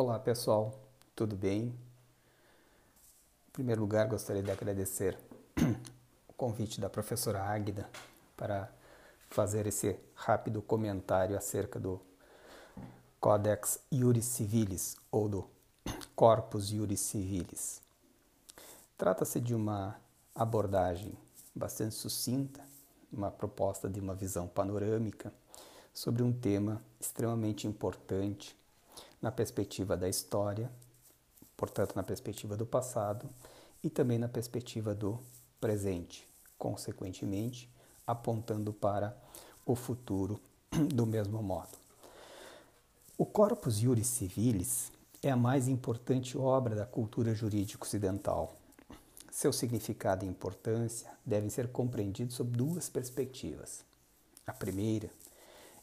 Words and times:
Olá 0.00 0.16
pessoal, 0.16 0.78
tudo 1.16 1.34
bem? 1.34 1.74
Em 3.48 3.52
primeiro 3.52 3.80
lugar, 3.80 4.06
gostaria 4.06 4.44
de 4.44 4.48
agradecer 4.48 5.18
o 6.28 6.32
convite 6.34 6.80
da 6.80 6.88
professora 6.88 7.42
Águida 7.42 7.90
para 8.36 8.70
fazer 9.28 9.66
esse 9.66 9.98
rápido 10.14 10.62
comentário 10.62 11.36
acerca 11.36 11.80
do 11.80 12.00
Codex 13.18 13.80
Iuris 13.92 14.24
Civilis 14.26 14.96
ou 15.10 15.28
do 15.28 15.50
Corpus 16.14 16.70
Iuris 16.70 17.00
Civilis. 17.00 17.82
Trata-se 18.96 19.40
de 19.40 19.52
uma 19.52 19.96
abordagem 20.32 21.12
bastante 21.52 21.96
sucinta, 21.96 22.64
uma 23.12 23.32
proposta 23.32 23.90
de 23.90 23.98
uma 23.98 24.14
visão 24.14 24.46
panorâmica 24.46 25.32
sobre 25.92 26.22
um 26.22 26.32
tema 26.32 26.80
extremamente 27.00 27.66
importante 27.66 28.56
na 29.20 29.30
perspectiva 29.30 29.96
da 29.96 30.08
história, 30.08 30.70
portanto, 31.56 31.94
na 31.94 32.02
perspectiva 32.02 32.56
do 32.56 32.66
passado 32.66 33.28
e 33.82 33.90
também 33.90 34.18
na 34.18 34.28
perspectiva 34.28 34.94
do 34.94 35.18
presente, 35.60 36.28
consequentemente, 36.56 37.70
apontando 38.06 38.72
para 38.72 39.16
o 39.66 39.74
futuro 39.74 40.40
do 40.94 41.06
mesmo 41.06 41.42
modo. 41.42 41.76
O 43.16 43.26
Corpus 43.26 43.76
Juris 43.78 44.06
Civilis 44.06 44.92
é 45.22 45.30
a 45.30 45.36
mais 45.36 45.66
importante 45.66 46.38
obra 46.38 46.76
da 46.76 46.86
cultura 46.86 47.34
jurídica 47.34 47.84
ocidental. 47.84 48.54
Seu 49.30 49.52
significado 49.52 50.24
e 50.24 50.28
importância 50.28 51.10
devem 51.24 51.50
ser 51.50 51.68
compreendidos 51.68 52.36
sob 52.36 52.56
duas 52.56 52.88
perspectivas. 52.88 53.84
A 54.46 54.52
primeira 54.52 55.10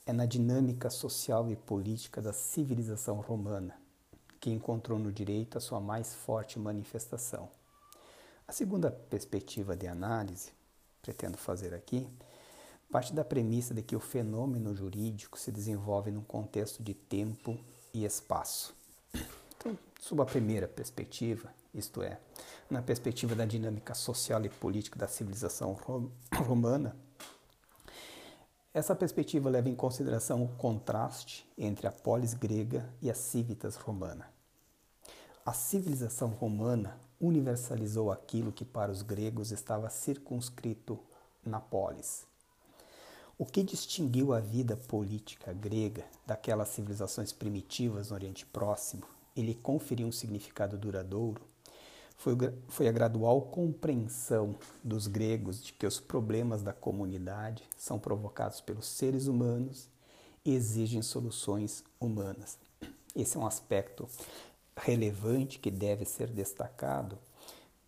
é 0.06 0.14
na 0.14 0.26
dinâmica 0.26 0.90
social 0.90 1.50
e 1.50 1.56
política 1.56 2.22
da 2.22 2.32
civilização 2.32 3.16
romana, 3.22 3.76
que 4.40 4.52
encontrou 4.52 5.00
no 5.00 5.12
direito 5.12 5.58
a 5.58 5.62
sua 5.62 5.80
mais 5.80 6.14
forte 6.14 6.60
manifestação. 6.60 7.50
A 8.48 8.52
segunda 8.52 8.92
perspectiva 8.92 9.76
de 9.76 9.88
análise, 9.88 10.52
pretendo 11.02 11.38
fazer 11.38 11.74
aqui, 11.74 12.08
parte 12.92 13.14
da 13.14 13.26
premissa 13.26 13.74
de 13.74 13.82
que 13.82 13.96
o 13.96 14.00
fenômeno 14.00 14.76
jurídico 14.76 15.40
se 15.40 15.52
desenvolve 15.52 16.12
num 16.12 16.22
contexto 16.22 16.84
de 16.84 16.94
tempo 16.94 17.58
e 17.92 18.06
espaço. 18.06 18.76
Então, 19.58 19.76
sob 20.00 20.22
a 20.22 20.26
primeira 20.26 20.68
perspectiva, 20.68 21.52
isto 21.74 22.04
é, 22.04 22.20
na 22.70 22.84
perspectiva 22.84 23.34
da 23.34 23.46
dinâmica 23.46 23.96
social 23.96 24.46
e 24.46 24.50
política 24.50 25.00
da 25.00 25.08
civilização 25.08 25.74
romana, 26.46 26.96
essa 28.76 28.94
perspectiva 28.94 29.50
leva 29.50 29.70
em 29.70 29.74
consideração 29.74 30.44
o 30.44 30.50
contraste 30.50 31.50
entre 31.58 31.88
a 31.88 31.92
polis 31.94 32.34
grega 32.34 32.86
e 33.02 33.10
a 33.10 33.14
civitas 33.14 33.78
romana. 33.78 34.30
A 35.46 35.54
civilização 35.54 36.28
romana 36.28 37.00
universalizou 37.18 38.12
aquilo 38.12 38.52
que 38.52 38.66
para 38.66 38.92
os 38.92 39.02
gregos 39.02 39.54
estava 39.54 39.90
circunscrito 39.90 41.00
na 41.42 41.62
polis. 41.62 42.28
O 43.38 43.46
que 43.46 43.64
distinguiu 43.64 44.34
a 44.34 44.42
vida 44.42 44.76
política 44.76 45.54
grega 45.54 46.04
daquelas 46.28 46.68
civilizações 46.68 47.32
primitivas 47.32 48.10
no 48.10 48.16
Oriente 48.16 48.46
Próximo 48.46 49.08
e 49.38 49.42
lhe 49.42 49.56
conferiu 49.56 50.06
um 50.06 50.12
significado 50.12 50.78
duradouro 50.78 51.42
foi, 52.18 52.36
foi 52.68 52.88
a 52.88 52.92
gradual 52.92 53.42
compreensão 53.42 54.56
dos 54.84 55.08
gregos 55.08 55.64
de 55.64 55.74
que 55.74 55.86
os 55.86 56.00
problemas 56.00 56.62
da 56.62 56.74
comunidade 56.74 57.64
são 57.78 58.00
provocados 58.00 58.62
pelos 58.62 58.88
seres 58.88 59.28
humanos 59.28 59.90
e 60.44 60.54
exigem 60.54 61.02
soluções 61.02 61.84
humanas. 62.00 62.58
Esse 63.16 63.38
é 63.38 63.40
um 63.40 63.46
aspecto 63.46 64.08
relevante 64.76 65.60
que 65.60 65.72
deve 65.72 66.06
ser 66.06 66.30
destacado, 66.30 67.18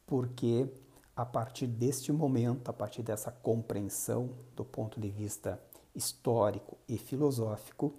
porque 0.06 0.68
a 1.16 1.26
partir 1.26 1.68
deste 1.68 2.12
momento, 2.12 2.70
a 2.70 2.74
partir 2.74 3.04
dessa 3.04 3.32
compreensão 3.32 4.30
do 4.56 4.64
ponto 4.64 5.00
de 5.00 5.10
vista 5.10 5.62
histórico 5.94 6.78
e 6.88 6.98
filosófico, 6.98 7.94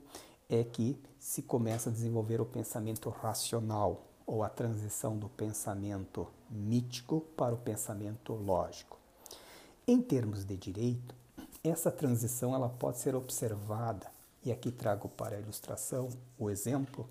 é 0.49 0.65
que 0.65 0.97
se 1.19 1.43
começa 1.43 1.91
a 1.91 1.93
desenvolver 1.93 2.41
o 2.41 2.47
pensamento 2.47 3.11
racional, 3.11 4.08
ou 4.29 4.45
a 4.45 4.49
transição 4.51 5.17
do 5.17 5.27
pensamento 5.31 6.29
mítico 6.51 7.23
para 7.35 7.55
o 7.55 7.59
pensamento 7.59 8.35
lógico. 8.35 8.99
Em 9.87 10.03
termos 10.03 10.45
de 10.45 10.55
direito, 10.55 11.15
essa 11.65 11.91
transição 11.91 12.55
ela 12.55 12.69
pode 12.69 12.99
ser 12.99 13.15
observada, 13.15 14.07
e 14.45 14.53
aqui 14.53 14.71
trago 14.71 15.09
para 15.09 15.35
a 15.35 15.41
ilustração 15.41 16.11
o 16.39 16.51
exemplo, 16.51 17.09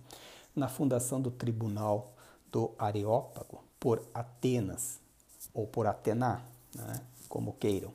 na 0.55 0.69
fundação 0.69 1.19
do 1.19 1.31
Tribunal 1.31 2.13
do 2.51 2.72
Areópago 2.78 3.63
por 3.79 4.07
Atenas, 4.13 4.99
ou 5.55 5.66
por 5.66 5.88
Atena, 5.88 6.45
né, 6.75 7.01
como 7.28 7.53
queiram. 7.53 7.91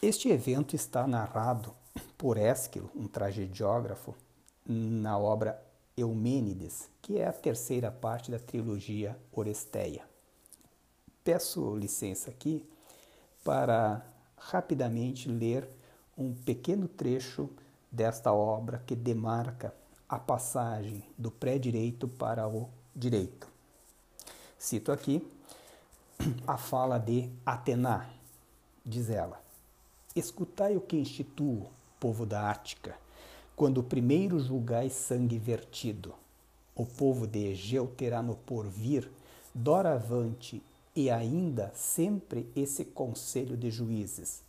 Este 0.00 0.28
evento 0.28 0.76
está 0.76 1.04
narrado 1.08 1.74
por 2.16 2.36
Ésquilo, 2.36 2.88
um 2.94 3.08
tragediógrafo, 3.08 4.14
na 4.64 5.18
obra 5.18 5.60
Eumênides, 5.96 6.90
que 7.00 7.18
é 7.18 7.26
a 7.26 7.32
terceira 7.32 7.90
parte 7.90 8.30
da 8.30 8.38
trilogia 8.38 9.16
Oresteia. 9.32 10.04
Peço 11.22 11.76
licença 11.76 12.30
aqui 12.30 12.64
para 13.44 14.04
rapidamente 14.36 15.28
ler 15.28 15.68
um 16.18 16.34
pequeno 16.34 16.88
trecho 16.88 17.48
desta 17.90 18.32
obra 18.32 18.82
que 18.84 18.96
demarca 18.96 19.74
a 20.08 20.18
passagem 20.18 21.04
do 21.16 21.30
pré-direito 21.30 22.08
para 22.08 22.48
o 22.48 22.68
direito. 22.94 23.48
Cito 24.58 24.90
aqui 24.90 25.26
a 26.46 26.56
fala 26.56 26.98
de 26.98 27.30
Atena, 27.46 28.10
diz 28.84 29.10
ela: 29.10 29.40
Escutai 30.14 30.76
o 30.76 30.80
que 30.80 30.96
instituo, 30.96 31.70
povo 32.00 32.26
da 32.26 32.50
Ática 32.50 33.03
quando 33.56 33.82
primeiro 33.82 34.40
julgais 34.40 34.92
sangue 34.92 35.38
vertido, 35.38 36.12
o 36.74 36.84
povo 36.84 37.26
de 37.26 37.46
Egeu 37.46 37.86
terá 37.86 38.20
no 38.20 38.34
porvir, 38.34 39.08
doravante 39.54 40.60
e 40.94 41.08
ainda 41.08 41.70
sempre 41.74 42.48
esse 42.56 42.84
conselho 42.84 43.56
de 43.56 43.70
juízes. 43.70 44.42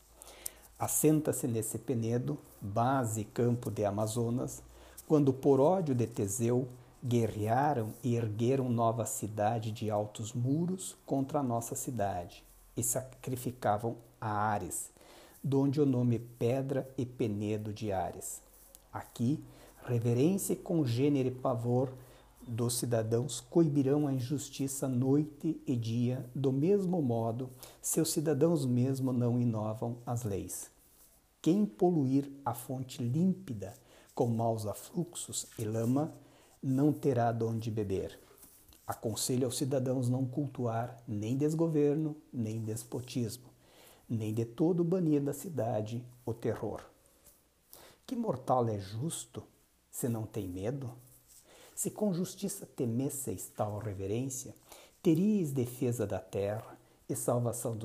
Assenta-se 0.77 1.47
nesse 1.47 1.77
penedo, 1.77 2.37
base 2.59 3.21
e 3.21 3.25
campo 3.25 3.69
de 3.69 3.85
Amazonas, 3.85 4.61
quando 5.07 5.31
por 5.31 5.59
ódio 5.59 5.93
de 5.93 6.07
Teseu 6.07 6.67
guerrearam 7.03 7.93
e 8.03 8.15
ergueram 8.15 8.67
nova 8.69 9.05
cidade 9.05 9.71
de 9.71 9.91
altos 9.91 10.33
muros 10.33 10.95
contra 11.05 11.39
a 11.39 11.43
nossa 11.43 11.75
cidade, 11.75 12.43
e 12.75 12.83
sacrificavam 12.83 13.95
a 14.19 14.29
Ares, 14.29 14.89
donde 15.43 15.79
o 15.79 15.85
nome 15.85 16.17
Pedra 16.17 16.89
e 16.97 17.05
Penedo 17.05 17.71
de 17.71 17.91
Ares. 17.91 18.41
Aqui, 18.95 19.43
reverência 19.85 20.53
e 20.53 20.55
congênere 20.55 21.29
pavor 21.29 21.91
dos 22.47 22.75
cidadãos 22.75 23.41
coibirão 23.41 24.07
a 24.07 24.13
injustiça 24.13 24.87
noite 24.87 25.61
e 25.67 25.75
dia, 25.75 26.25
do 26.33 26.49
mesmo 26.53 27.01
modo, 27.01 27.49
seus 27.81 28.13
cidadãos 28.13 28.65
mesmo 28.65 29.11
não 29.11 29.37
inovam 29.37 29.97
as 30.05 30.23
leis. 30.23 30.71
Quem 31.41 31.65
poluir 31.65 32.31
a 32.45 32.53
fonte 32.53 33.03
límpida 33.03 33.73
com 34.13 34.27
maus 34.27 34.65
afluxos 34.65 35.45
e 35.59 35.65
lama, 35.65 36.13
não 36.63 36.93
terá 36.93 37.33
de 37.33 37.43
onde 37.43 37.69
beber. 37.69 38.17
Aconselho 38.87 39.43
aos 39.43 39.57
cidadãos 39.57 40.07
não 40.07 40.25
cultuar 40.25 41.03
nem 41.05 41.35
desgoverno, 41.35 42.15
nem 42.31 42.61
despotismo, 42.61 43.49
nem 44.09 44.33
de 44.33 44.45
todo 44.45 44.85
banir 44.85 45.21
da 45.21 45.33
cidade 45.33 46.01
o 46.25 46.33
terror. 46.33 46.94
Que 48.07 48.15
mortal 48.15 48.69
é 48.69 48.77
justo 48.77 49.43
se 49.89 50.07
não 50.07 50.27
tem 50.27 50.47
medo? 50.47 50.93
Se 51.73 51.89
com 51.89 52.13
justiça 52.13 52.63
temesseis 52.63 53.51
tal 53.55 53.79
reverência, 53.79 54.53
teríeis 55.01 55.51
defesa 55.51 56.05
da 56.05 56.19
terra 56.19 56.77
e 57.09 57.15
salvação 57.15 57.75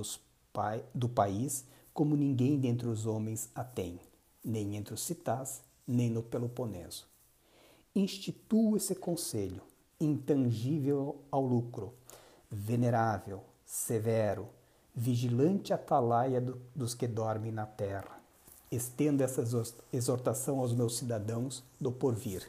pai, 0.52 0.84
do 0.94 1.08
país 1.08 1.64
como 1.94 2.14
ninguém 2.16 2.60
dentre 2.60 2.86
os 2.86 3.06
homens 3.06 3.48
a 3.54 3.64
tem, 3.64 3.98
nem 4.44 4.76
entre 4.76 4.92
os 4.92 5.02
citás, 5.02 5.62
nem 5.86 6.10
no 6.10 6.22
Peloponeso. 6.22 7.06
Instituo 7.94 8.76
esse 8.76 8.94
conselho, 8.94 9.62
intangível 9.98 11.24
ao 11.30 11.44
lucro, 11.44 11.94
venerável, 12.50 13.42
severo, 13.64 14.50
vigilante 14.94 15.72
atalaia 15.72 16.42
do, 16.42 16.60
dos 16.74 16.94
que 16.94 17.06
dormem 17.06 17.50
na 17.50 17.64
terra, 17.64 18.19
estendo 18.70 19.22
essa 19.22 19.42
exortação 19.92 20.60
aos 20.60 20.72
meus 20.72 20.98
cidadãos 20.98 21.62
do 21.80 21.90
porvir. 21.90 22.48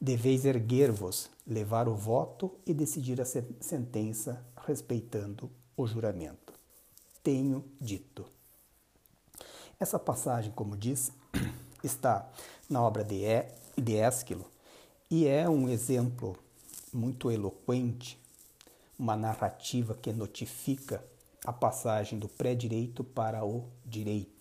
Deveis 0.00 0.44
erguer-vos, 0.44 1.30
levar 1.46 1.88
o 1.88 1.94
voto 1.94 2.52
e 2.66 2.74
decidir 2.74 3.20
a 3.20 3.24
sentença 3.24 4.44
respeitando 4.66 5.50
o 5.76 5.86
juramento. 5.86 6.52
Tenho 7.22 7.64
dito. 7.80 8.26
Essa 9.80 9.98
passagem, 9.98 10.52
como 10.52 10.76
disse, 10.76 11.12
está 11.82 12.28
na 12.68 12.82
obra 12.82 13.02
de, 13.02 13.24
e, 13.24 13.80
de 13.80 13.96
Ésquilo 13.96 14.46
e 15.10 15.26
é 15.26 15.48
um 15.48 15.68
exemplo 15.68 16.36
muito 16.92 17.30
eloquente, 17.30 18.18
uma 18.98 19.14
narrativa 19.14 19.94
que 19.94 20.12
notifica 20.12 21.04
a 21.44 21.52
passagem 21.52 22.18
do 22.18 22.28
pré-direito 22.28 23.04
para 23.04 23.44
o 23.44 23.68
direito, 23.84 24.35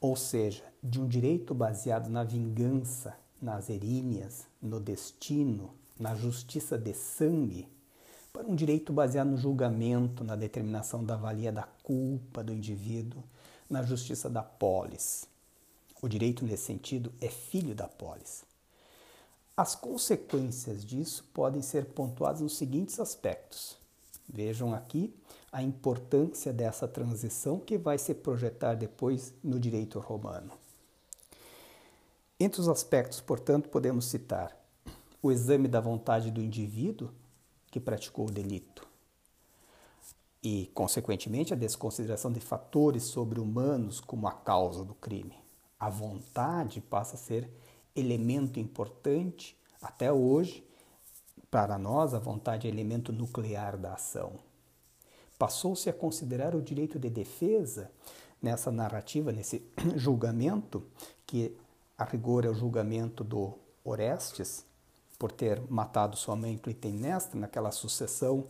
ou 0.00 0.14
seja, 0.16 0.62
de 0.82 1.00
um 1.00 1.08
direito 1.08 1.54
baseado 1.54 2.08
na 2.08 2.22
vingança, 2.22 3.16
nas 3.40 3.68
eríneas, 3.68 4.46
no 4.62 4.78
destino, 4.78 5.74
na 5.98 6.14
justiça 6.14 6.78
de 6.78 6.94
sangue, 6.94 7.68
para 8.32 8.46
um 8.46 8.54
direito 8.54 8.92
baseado 8.92 9.28
no 9.28 9.36
julgamento, 9.36 10.22
na 10.22 10.36
determinação 10.36 11.04
da 11.04 11.16
valia 11.16 11.50
da 11.50 11.64
culpa 11.82 12.44
do 12.44 12.52
indivíduo, 12.52 13.22
na 13.68 13.82
justiça 13.82 14.30
da 14.30 14.42
polis. 14.42 15.26
O 16.00 16.08
direito, 16.08 16.44
nesse 16.44 16.64
sentido, 16.64 17.12
é 17.20 17.28
filho 17.28 17.74
da 17.74 17.88
polis. 17.88 18.44
As 19.56 19.74
consequências 19.74 20.84
disso 20.84 21.28
podem 21.34 21.60
ser 21.60 21.86
pontuadas 21.86 22.40
nos 22.40 22.56
seguintes 22.56 23.00
aspectos. 23.00 23.76
Vejam 24.28 24.74
aqui 24.74 25.14
a 25.50 25.62
importância 25.62 26.52
dessa 26.52 26.86
transição 26.86 27.58
que 27.58 27.78
vai 27.78 27.98
se 27.98 28.14
projetar 28.14 28.74
depois 28.74 29.32
no 29.42 29.58
direito 29.58 29.98
romano. 29.98 30.52
Entre 32.38 32.60
os 32.60 32.68
aspectos, 32.68 33.20
portanto, 33.20 33.68
podemos 33.68 34.04
citar 34.04 34.56
o 35.22 35.32
exame 35.32 35.66
da 35.66 35.80
vontade 35.80 36.30
do 36.30 36.40
indivíduo 36.42 37.10
que 37.70 37.80
praticou 37.80 38.28
o 38.28 38.30
delito 38.30 38.86
e, 40.42 40.70
consequentemente, 40.72 41.52
a 41.52 41.56
desconsideração 41.56 42.30
de 42.30 42.40
fatores 42.40 43.04
sobre-humanos 43.04 43.98
como 43.98 44.28
a 44.28 44.32
causa 44.32 44.84
do 44.84 44.94
crime. 44.94 45.36
A 45.80 45.90
vontade 45.90 46.80
passa 46.80 47.16
a 47.16 47.18
ser 47.18 47.50
elemento 47.94 48.60
importante 48.60 49.56
até 49.80 50.12
hoje. 50.12 50.64
Para 51.50 51.78
nós, 51.78 52.14
a 52.14 52.18
vontade 52.18 52.66
é 52.66 52.70
elemento 52.70 53.12
nuclear 53.12 53.76
da 53.76 53.94
ação. 53.94 54.32
Passou-se 55.38 55.88
a 55.88 55.92
considerar 55.92 56.54
o 56.54 56.62
direito 56.62 56.98
de 56.98 57.08
defesa 57.08 57.90
nessa 58.42 58.70
narrativa, 58.70 59.32
nesse 59.32 59.62
julgamento, 59.96 60.84
que 61.26 61.56
a 61.96 62.04
rigor 62.04 62.44
é 62.44 62.48
o 62.48 62.54
julgamento 62.54 63.22
do 63.22 63.54
Orestes, 63.84 64.64
por 65.18 65.32
ter 65.32 65.60
matado 65.68 66.16
sua 66.16 66.36
mãe 66.36 66.56
Clitemnestra 66.56 67.38
naquela 67.38 67.72
sucessão 67.72 68.46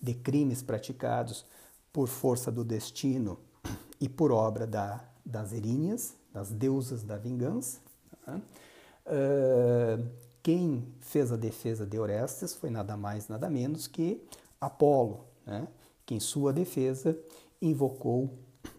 de 0.00 0.14
crimes 0.14 0.62
praticados 0.62 1.44
por 1.92 2.08
força 2.08 2.50
do 2.50 2.64
destino 2.64 3.38
e 4.00 4.08
por 4.08 4.30
obra 4.30 4.66
da, 4.66 5.04
das 5.24 5.52
Eríneas, 5.52 6.14
das 6.32 6.50
deusas 6.50 7.02
da 7.02 7.16
vingança. 7.16 7.80
Uh, 9.06 10.08
quem 10.42 10.84
fez 11.00 11.30
a 11.30 11.36
defesa 11.36 11.86
de 11.86 11.98
Orestes 11.98 12.54
foi 12.54 12.68
nada 12.68 12.96
mais, 12.96 13.28
nada 13.28 13.48
menos 13.48 13.86
que 13.86 14.20
Apolo, 14.60 15.24
né? 15.46 15.68
que 16.04 16.14
em 16.14 16.20
sua 16.20 16.52
defesa 16.52 17.18
invocou 17.60 18.30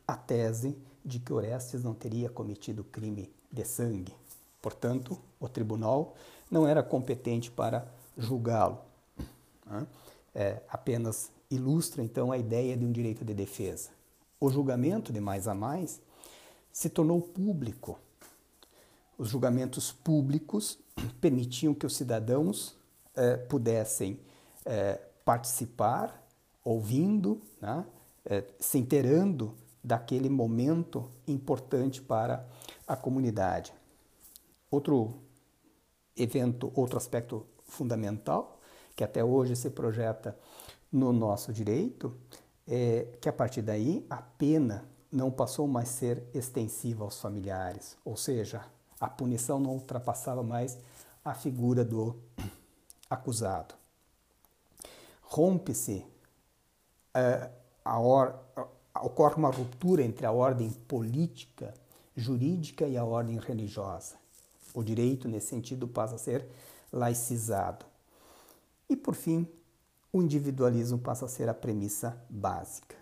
a 0.06 0.18
tese 0.18 0.78
de 1.04 1.20
que 1.20 1.32
Orestes 1.32 1.84
não 1.84 1.94
teria 1.94 2.30
cometido 2.30 2.84
crime 2.84 3.32
de 3.52 3.64
sangue. 3.64 4.14
Portanto, 4.62 5.18
o 5.40 5.48
tribunal 5.48 6.16
não 6.52 6.68
era 6.68 6.84
competente 6.84 7.50
para 7.50 7.88
julgá-lo. 8.18 8.80
Né? 9.66 9.88
É, 10.36 10.62
apenas 10.70 11.32
ilustra 11.50 12.04
então 12.04 12.32
a 12.32 12.38
ideia 12.38 12.76
de 12.76 12.86
um 12.86 12.92
direito 12.92 13.24
de 13.24 13.34
defesa. 13.34 13.90
O 14.40 14.50
julgamento 14.50 15.14
de 15.14 15.20
mais 15.20 15.48
a 15.48 15.54
mais 15.54 16.02
se 16.72 16.90
tornou 16.90 17.22
público. 17.22 17.98
Os 19.18 19.30
julgamentos 19.30 19.92
públicos 19.92 20.80
permitiam 21.20 21.74
que 21.74 21.86
os 21.86 21.96
cidadãos 21.96 22.76
eh, 23.16 23.38
pudessem 23.38 24.20
eh, 24.66 25.00
participar, 25.24 26.26
ouvindo, 26.64 27.42
né, 27.62 27.86
eh, 28.26 28.44
se 28.60 28.78
inteirando 28.78 29.56
daquele 29.84 30.30
momento 30.30 31.10
importante 31.28 32.02
para 32.02 32.48
a 32.88 32.96
comunidade. 32.96 33.74
Outro 34.72 35.22
evento, 36.16 36.72
outro 36.74 36.98
aspecto 36.98 37.46
fundamental, 37.66 38.60
que 38.96 39.04
até 39.04 39.24
hoje 39.24 39.56
se 39.56 39.70
projeta 39.70 40.38
no 40.92 41.12
nosso 41.12 41.52
direito, 41.52 42.16
é 42.68 43.08
que 43.20 43.28
a 43.28 43.34
partir 43.34 43.62
daí 43.62 44.06
a 44.10 44.22
pena 44.22 44.86
não 45.12 45.30
passou 45.30 45.68
mais 45.68 45.90
a 45.90 45.92
ser 45.92 46.24
extensiva 46.34 47.04
aos 47.04 47.20
familiares, 47.20 47.98
ou 48.04 48.16
seja, 48.16 48.66
a 49.04 49.10
punição 49.10 49.60
não 49.60 49.72
ultrapassava 49.72 50.42
mais 50.42 50.78
a 51.26 51.34
figura 51.34 51.84
do 51.84 52.16
acusado. 53.10 53.76
Rompe-se, 55.22 56.06
uh, 57.14 57.50
ocorre 58.96 59.36
uma 59.36 59.50
ruptura 59.50 60.04
entre 60.04 60.26
a 60.26 60.32
ordem 60.32 60.72
política, 60.72 61.74
jurídica 62.16 62.88
e 62.88 62.96
a 62.96 63.04
ordem 63.04 63.38
religiosa. 63.38 64.16
O 64.74 64.82
direito, 64.82 65.28
nesse 65.28 65.48
sentido, 65.48 65.86
passa 65.86 66.16
a 66.16 66.18
ser 66.18 66.48
laicizado. 66.90 67.86
E, 68.90 68.96
por 68.96 69.16
fim, 69.16 69.46
o 70.14 70.22
individualismo 70.22 70.98
passa 70.98 71.26
a 71.26 71.30
ser 71.30 71.50
a 71.50 71.54
premissa 71.54 72.18
básica. 72.30 72.96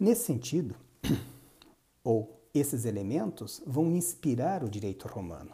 Nesse 0.00 0.24
sentido, 0.24 0.74
ou 2.02 2.41
esses 2.54 2.84
elementos 2.84 3.62
vão 3.66 3.90
inspirar 3.96 4.62
o 4.62 4.68
direito 4.68 5.08
romano. 5.08 5.52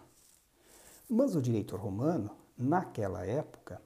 Mas 1.08 1.34
o 1.34 1.42
direito 1.42 1.76
romano, 1.76 2.30
naquela 2.56 3.24
época, 3.24 3.80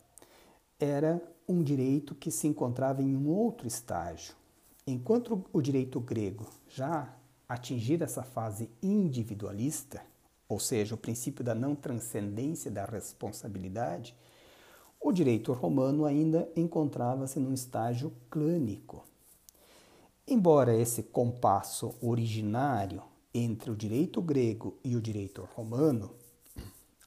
era 0.79 1.23
um 1.47 1.63
direito 1.63 2.15
que 2.15 2.31
se 2.31 2.47
encontrava 2.47 3.03
em 3.03 3.15
um 3.15 3.29
outro 3.29 3.67
estágio. 3.67 4.35
Enquanto 4.87 5.45
o 5.53 5.61
direito 5.61 6.01
grego 6.01 6.47
já 6.69 7.15
atingir 7.49 8.03
essa 8.03 8.23
fase 8.23 8.71
individualista, 8.83 10.03
ou 10.49 10.59
seja, 10.59 10.95
o 10.95 10.99
princípio 10.99 11.45
da 11.45 11.55
não 11.55 11.75
transcendência 11.75 12.71
da 12.71 12.85
responsabilidade, 12.85 14.17
o 15.01 15.13
direito 15.13 15.53
romano 15.53 16.05
ainda 16.05 16.49
encontrava-se 16.57 17.39
num 17.39 17.53
estágio 17.53 18.13
clânico. 18.31 19.05
Embora 20.27 20.77
esse 20.77 21.03
compasso 21.03 21.97
originário 22.01 23.03
entre 23.35 23.73
o 23.73 23.77
direito 23.77 24.23
grego 24.23 24.79
e 24.85 24.95
o 24.95 25.01
direito 25.01 25.49
romano, 25.57 26.15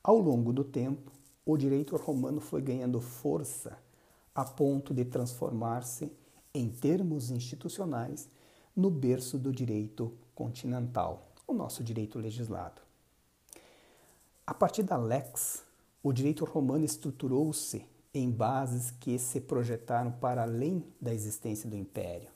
ao 0.04 0.18
longo 0.18 0.52
do 0.52 0.66
tempo, 0.66 1.12
o 1.46 1.56
direito 1.56 1.96
romano 1.96 2.42
foi 2.42 2.62
ganhando 2.62 3.00
força 3.00 3.80
a 4.34 4.44
ponto 4.44 4.94
de 4.94 5.06
transformar-se, 5.06 6.12
em 6.54 6.68
termos 6.70 7.32
institucionais, 7.32 8.28
no 8.76 8.90
berço 8.90 9.40
do 9.40 9.52
direito 9.52 10.14
continental, 10.34 11.32
o 11.48 11.54
nosso 11.54 11.86
direito 11.86 12.20
legislado. 12.20 12.82
A 14.46 14.54
partir 14.54 14.84
da 14.84 14.98
lex, 14.98 15.64
o 16.04 16.12
direito 16.12 16.44
romano 16.44 16.84
estruturou-se 16.84 17.86
em 18.14 18.30
bases 18.30 18.92
que 18.92 19.18
se 19.18 19.40
projetaram 19.40 20.12
para 20.12 20.44
além 20.44 20.84
da 21.00 21.14
existência 21.14 21.70
do 21.70 21.78
império. 21.78 22.35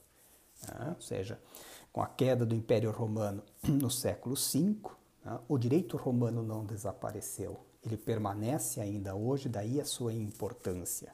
Né? 0.67 0.93
Ou 0.95 1.01
seja, 1.01 1.39
com 1.91 2.01
a 2.01 2.07
queda 2.07 2.45
do 2.45 2.55
Império 2.55 2.91
Romano 2.91 3.43
no 3.63 3.89
século 3.89 4.35
V, 4.35 4.75
né? 5.23 5.39
o 5.47 5.57
direito 5.57 5.97
romano 5.97 6.43
não 6.43 6.65
desapareceu. 6.65 7.59
Ele 7.83 7.97
permanece 7.97 8.81
ainda 8.81 9.15
hoje, 9.15 9.47
daí 9.47 9.79
a 9.79 9.85
sua 9.85 10.13
importância. 10.13 11.13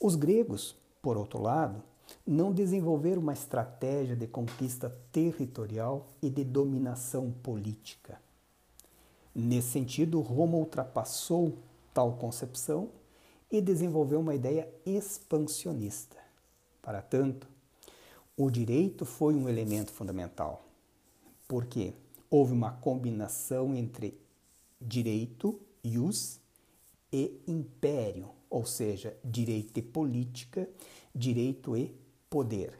Os 0.00 0.16
gregos, 0.16 0.76
por 1.00 1.16
outro 1.16 1.40
lado, 1.40 1.82
não 2.26 2.52
desenvolveram 2.52 3.22
uma 3.22 3.32
estratégia 3.32 4.16
de 4.16 4.26
conquista 4.26 4.90
territorial 5.12 6.08
e 6.20 6.28
de 6.28 6.44
dominação 6.44 7.30
política. 7.30 8.20
Nesse 9.34 9.68
sentido, 9.68 10.20
Roma 10.20 10.56
ultrapassou 10.56 11.56
tal 11.94 12.14
concepção 12.14 12.90
e 13.50 13.60
desenvolveu 13.60 14.20
uma 14.20 14.34
ideia 14.34 14.68
expansionista. 14.84 16.16
Para 16.82 17.02
tanto, 17.02 17.48
o 18.42 18.50
direito 18.50 19.04
foi 19.04 19.34
um 19.34 19.50
elemento 19.50 19.92
fundamental, 19.92 20.64
porque 21.46 21.92
houve 22.30 22.54
uma 22.54 22.70
combinação 22.72 23.74
entre 23.74 24.18
direito, 24.80 25.60
ius, 25.84 26.40
e 27.12 27.38
império, 27.46 28.30
ou 28.48 28.64
seja, 28.64 29.14
direito 29.22 29.76
e 29.76 29.82
política, 29.82 30.66
direito 31.14 31.76
e 31.76 31.94
poder. 32.30 32.72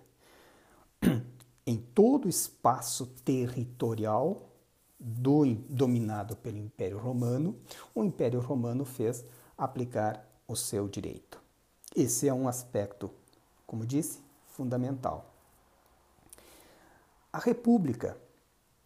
Em 1.67 1.77
todo 1.77 2.25
o 2.25 2.31
espaço 2.31 3.05
territorial 3.23 4.49
do, 4.99 5.45
dominado 5.69 6.37
pelo 6.37 6.57
Império 6.57 6.97
Romano, 6.97 7.55
o 7.95 8.03
Império 8.03 8.41
Romano 8.41 8.87
fez 8.87 9.23
aplicar 9.59 10.27
o 10.49 10.57
seu 10.57 10.89
direito. 10.89 11.39
Esse 11.95 12.29
é 12.29 12.33
um 12.33 12.49
aspecto, 12.49 13.11
como 13.67 13.85
disse, 13.85 14.21
fundamental. 14.47 15.30
A 17.33 17.39
República 17.39 18.17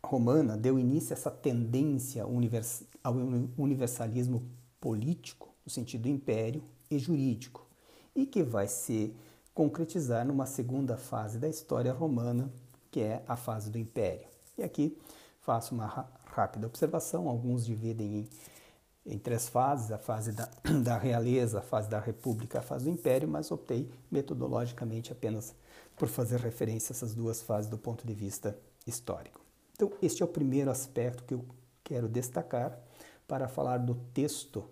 Romana 0.05 0.57
deu 0.57 0.79
início 0.79 1.15
a 1.15 1.19
essa 1.19 1.31
tendência 1.31 2.25
ao 2.25 3.15
universalismo 3.57 4.47
político, 4.81 5.55
no 5.65 5.73
sentido 5.73 6.09
império, 6.09 6.63
e 6.91 6.99
jurídico, 6.99 7.67
e 8.15 8.27
que 8.27 8.43
vai 8.43 8.69
se 8.69 9.17
concretizar 9.55 10.27
numa 10.27 10.45
segunda 10.45 10.97
fase 10.97 11.39
da 11.39 11.49
história 11.49 11.93
romana, 11.93 12.53
que 12.91 13.01
é 13.01 13.25
a 13.27 13.37
fase 13.37 13.71
do 13.71 13.79
império. 13.79 14.29
E 14.59 14.63
aqui 14.63 14.99
faço 15.41 15.75
uma 15.75 16.07
rápida 16.27 16.67
observação: 16.67 17.29
alguns 17.29 17.65
dividem 17.65 18.19
em 18.19 18.29
em 19.07 19.19
três 19.19 19.49
fases, 19.49 19.93
a 19.93 19.99
fase 19.99 20.33
da, 20.33 20.49
da 20.83 20.97
realeza, 20.97 21.59
a 21.59 21.63
fase 21.63 21.89
da 21.89 22.01
república, 22.01 22.61
a 22.61 22.63
fase 22.63 22.85
do 22.85 22.91
império, 22.91 23.29
mas 23.29 23.51
optei 23.51 23.91
metodologicamente 24.11 25.13
apenas 25.13 25.55
por 25.97 26.09
fazer 26.09 26.41
referência 26.41 26.93
a 26.93 26.95
essas 26.95 27.15
duas 27.15 27.43
fases 27.43 27.71
do 27.71 27.79
ponto 27.79 28.07
de 28.07 28.15
vista 28.15 28.59
histórico. 28.87 29.41
Então, 29.73 29.93
este 30.03 30.23
é 30.23 30.25
o 30.25 30.29
primeiro 30.29 30.71
aspecto 30.71 31.25
que 31.25 31.35
eu 31.35 31.45
quero 31.83 32.09
destacar 32.09 32.79
para 33.27 33.49
falar 33.49 33.79
do 33.79 33.95
texto 34.13 34.65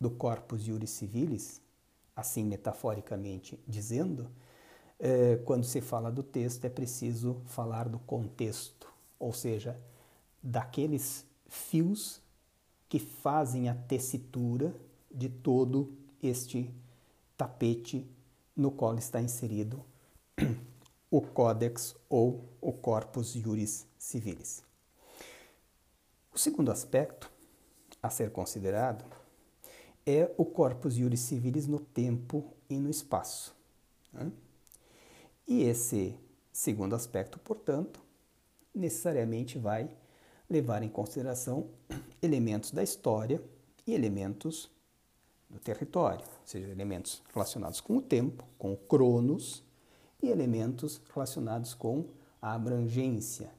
do 0.00 0.10
Corpus 0.10 0.62
Juris 0.62 0.90
Civilis, 0.90 1.60
assim 2.16 2.44
metaforicamente 2.44 3.58
dizendo, 3.66 4.30
eh, 4.98 5.40
quando 5.44 5.64
se 5.64 5.80
fala 5.80 6.10
do 6.10 6.22
texto 6.22 6.64
é 6.64 6.68
preciso 6.68 7.40
falar 7.46 7.88
do 7.88 7.98
contexto, 7.98 8.92
ou 9.18 9.32
seja, 9.32 9.78
daqueles 10.42 11.24
fios 11.48 12.20
que 12.88 12.98
fazem 12.98 13.68
a 13.68 13.74
tessitura 13.74 14.74
de 15.10 15.28
todo 15.28 15.92
este 16.22 16.72
tapete 17.36 18.06
no 18.56 18.70
qual 18.70 18.96
está 18.96 19.20
inserido 19.20 19.84
o 21.10 21.20
Codex 21.20 21.94
ou 22.08 22.48
o 22.60 22.72
Corpus 22.72 23.32
Juris 23.32 23.86
Civilis. 23.98 24.62
O 26.32 26.38
segundo 26.38 26.70
aspecto 26.70 27.30
a 28.02 28.08
ser 28.08 28.30
considerado 28.30 29.04
é 30.06 30.32
o 30.36 30.44
Corpus 30.44 30.94
Juris 30.94 31.20
Civilis 31.20 31.66
no 31.66 31.80
tempo 31.80 32.54
e 32.68 32.78
no 32.78 32.88
espaço. 32.88 33.54
Né? 34.12 34.30
E 35.46 35.64
esse 35.64 36.18
segundo 36.52 36.94
aspecto, 36.94 37.38
portanto, 37.38 38.00
necessariamente 38.74 39.58
vai 39.58 39.90
levar 40.48 40.82
em 40.82 40.88
consideração 40.88 41.68
elementos 42.22 42.70
da 42.70 42.82
história 42.82 43.42
e 43.86 43.94
elementos 43.94 44.70
do 45.48 45.58
território, 45.58 46.24
ou 46.24 46.46
seja, 46.46 46.68
elementos 46.68 47.22
relacionados 47.32 47.80
com 47.80 47.96
o 47.96 48.02
tempo, 48.02 48.44
com 48.56 48.72
o 48.72 48.76
cronos, 48.76 49.64
e 50.22 50.28
elementos 50.28 51.00
relacionados 51.12 51.74
com 51.74 52.04
a 52.40 52.54
abrangência, 52.54 53.50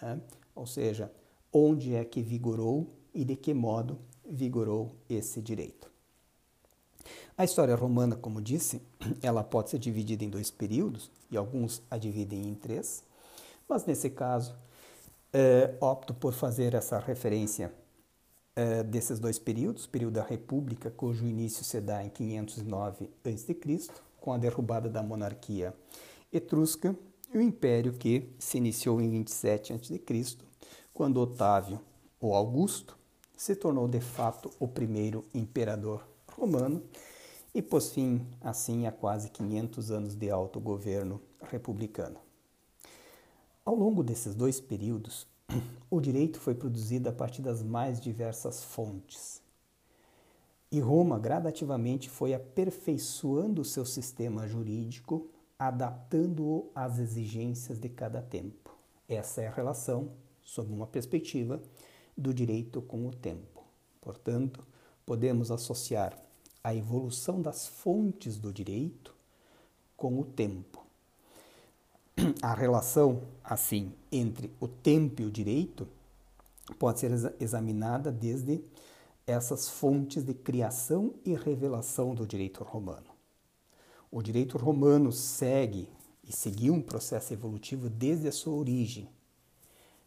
né? 0.00 0.20
ou 0.54 0.66
seja, 0.66 1.10
onde 1.52 1.94
é 1.94 2.04
que 2.04 2.22
vigorou 2.22 2.86
e 3.14 3.24
de 3.24 3.36
que 3.36 3.54
modo 3.54 3.98
vigorou 4.28 4.94
esse 5.08 5.40
direito. 5.40 5.90
A 7.38 7.44
história 7.44 7.74
romana, 7.74 8.16
como 8.16 8.40
disse, 8.40 8.82
ela 9.22 9.44
pode 9.44 9.70
ser 9.70 9.78
dividida 9.78 10.24
em 10.24 10.30
dois 10.30 10.50
períodos, 10.50 11.10
e 11.30 11.36
alguns 11.36 11.82
a 11.90 11.98
dividem 11.98 12.48
em 12.48 12.54
três, 12.54 13.04
mas 13.68 13.84
nesse 13.84 14.10
caso 14.10 14.54
é, 15.32 15.74
opto 15.80 16.14
por 16.14 16.32
fazer 16.32 16.74
essa 16.74 16.98
referência 16.98 17.72
é, 18.54 18.82
desses 18.82 19.18
dois 19.18 19.38
períodos, 19.38 19.84
o 19.84 19.88
período 19.90 20.14
da 20.14 20.22
República, 20.22 20.90
cujo 20.90 21.26
início 21.26 21.62
se 21.64 21.80
dá 21.80 22.02
em 22.02 22.08
509 22.08 23.10
a.C., 23.24 23.54
com 24.26 24.32
a 24.32 24.38
derrubada 24.38 24.88
da 24.88 25.04
monarquia 25.04 25.72
etrusca, 26.32 26.96
e 27.32 27.38
o 27.38 27.40
império 27.40 27.92
que 27.92 28.28
se 28.40 28.58
iniciou 28.58 29.00
em 29.00 29.08
27 29.08 29.72
a.C., 29.72 30.36
quando 30.92 31.20
Otávio, 31.20 31.80
ou 32.20 32.34
Augusto, 32.34 32.98
se 33.36 33.54
tornou 33.54 33.86
de 33.86 34.00
fato 34.00 34.50
o 34.58 34.66
primeiro 34.66 35.24
imperador 35.32 36.04
romano 36.32 36.82
e 37.54 37.62
pôs 37.62 37.92
fim, 37.92 38.26
assim, 38.40 38.84
a 38.84 38.90
quase 38.90 39.30
500 39.30 39.92
anos 39.92 40.16
de 40.16 40.28
autogoverno 40.28 41.22
republicano. 41.48 42.18
Ao 43.64 43.76
longo 43.76 44.02
desses 44.02 44.34
dois 44.34 44.60
períodos, 44.60 45.24
o 45.88 46.00
direito 46.00 46.40
foi 46.40 46.56
produzido 46.56 47.08
a 47.08 47.12
partir 47.12 47.42
das 47.42 47.62
mais 47.62 48.00
diversas 48.00 48.64
fontes. 48.64 49.40
E 50.70 50.80
Roma 50.80 51.18
gradativamente 51.18 52.10
foi 52.10 52.34
aperfeiçoando 52.34 53.62
o 53.62 53.64
seu 53.64 53.84
sistema 53.84 54.46
jurídico, 54.46 55.28
adaptando-o 55.58 56.70
às 56.74 56.98
exigências 56.98 57.78
de 57.78 57.88
cada 57.88 58.20
tempo. 58.20 58.76
Essa 59.08 59.42
é 59.42 59.46
a 59.46 59.52
relação, 59.52 60.10
sob 60.42 60.72
uma 60.72 60.86
perspectiva, 60.86 61.62
do 62.16 62.34
direito 62.34 62.82
com 62.82 63.06
o 63.06 63.10
tempo. 63.10 63.62
Portanto, 64.00 64.66
podemos 65.04 65.50
associar 65.50 66.18
a 66.62 66.74
evolução 66.74 67.40
das 67.40 67.66
fontes 67.66 68.38
do 68.38 68.52
direito 68.52 69.14
com 69.96 70.18
o 70.18 70.24
tempo 70.24 70.86
a 72.42 72.54
relação, 72.54 73.22
assim, 73.44 73.92
entre 74.10 74.50
o 74.58 74.66
tempo 74.66 75.20
e 75.20 75.24
o 75.24 75.30
direito 75.30 75.86
pode 76.78 77.00
ser 77.00 77.10
examinada 77.38 78.10
desde 78.10 78.62
essas 79.26 79.68
fontes 79.68 80.22
de 80.22 80.32
criação 80.32 81.14
e 81.24 81.34
revelação 81.34 82.14
do 82.14 82.26
direito 82.26 82.62
romano. 82.62 83.10
O 84.10 84.22
direito 84.22 84.56
romano 84.56 85.10
segue 85.10 85.88
e 86.22 86.32
seguiu 86.32 86.74
um 86.74 86.80
processo 86.80 87.32
evolutivo 87.32 87.90
desde 87.90 88.28
a 88.28 88.32
sua 88.32 88.54
origem. 88.54 89.08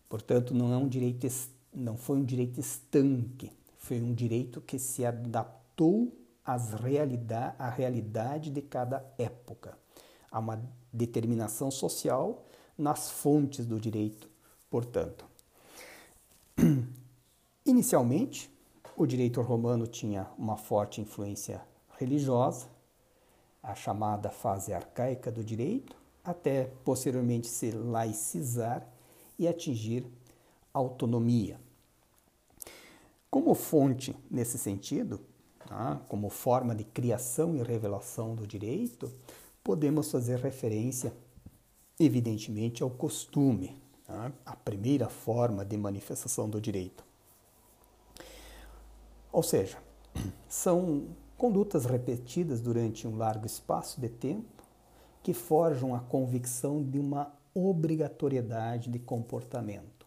Portanto, 0.08 0.54
não 0.54 0.74
é 0.74 0.78
um 0.78 0.88
direito 0.88 1.28
não 1.74 1.98
foi 1.98 2.18
um 2.18 2.24
direito 2.24 2.60
estanque, 2.60 3.52
foi 3.78 4.02
um 4.02 4.14
direito 4.14 4.62
que 4.62 4.80
se 4.80 5.06
adaptou 5.06 6.12
às 6.44 6.74
realidade, 6.74 7.56
à 7.60 7.70
realidade 7.70 8.50
de 8.50 8.62
cada 8.62 9.06
época. 9.18 9.78
Há 10.32 10.40
uma 10.40 10.64
determinação 10.92 11.70
social 11.70 12.46
nas 12.78 13.12
fontes 13.12 13.66
do 13.66 13.80
direito, 13.80 14.30
portanto. 14.70 15.26
Inicialmente, 17.66 18.50
o 19.00 19.08
direito 19.08 19.42
romano 19.42 19.88
tinha 19.88 20.28
uma 20.38 20.58
forte 20.58 21.00
influência 21.00 21.62
religiosa, 21.98 22.68
a 23.64 23.74
chamada 23.74 24.30
fase 24.30 24.74
arcaica 24.74 25.32
do 25.32 25.42
direito, 25.42 25.96
até 26.22 26.66
posteriormente 26.84 27.48
se 27.48 27.72
laicizar 27.72 28.86
e 29.38 29.48
atingir 29.48 30.06
autonomia. 30.74 31.58
Como 33.32 33.56
fonte 33.56 34.14
nesse 34.30 34.58
sentido, 34.58 35.22
tá, 35.66 36.02
como 36.10 36.30
forma 36.30 36.76
de 36.76 36.84
criação 36.84 37.56
e 37.56 37.64
revelação 37.64 38.36
do 38.36 38.46
direito, 38.46 39.10
podemos 39.64 40.12
fazer 40.12 40.40
referência, 40.40 41.14
evidentemente, 41.98 42.84
ao 42.84 42.90
costume, 42.90 43.82
tá? 44.06 44.30
a 44.46 44.58
primeira 44.58 45.08
forma 45.08 45.64
de 45.64 45.78
manifestação 45.78 46.50
do 46.50 46.60
direito. 46.60 47.08
Ou 49.32 49.44
seja, 49.44 49.78
são 50.48 51.08
condutas 51.38 51.86
repetidas 51.86 52.60
durante 52.62 53.08
um 53.08 53.16
largo 53.16 53.46
espaço 53.46 54.02
de 54.02 54.10
tempo 54.10 54.64
que 55.22 55.34
forjam 55.34 55.94
a 55.94 56.00
convicção 56.00 56.84
de 56.84 56.98
uma 57.00 57.32
obrigatoriedade 57.54 58.90
de 58.90 59.00
comportamento. 59.00 60.06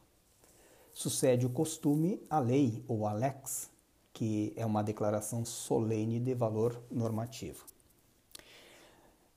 Sucede 0.93 1.47
o 1.47 1.50
costume 1.50 2.21
à 2.29 2.38
lei 2.38 2.85
ou 2.87 3.07
à 3.07 3.12
lex, 3.12 3.71
que 4.12 4.52
é 4.57 4.67
uma 4.67 4.83
declaração 4.83 5.45
solene 5.45 6.21
de 6.21 6.35
valor 6.35 6.79
normativo. 6.91 7.64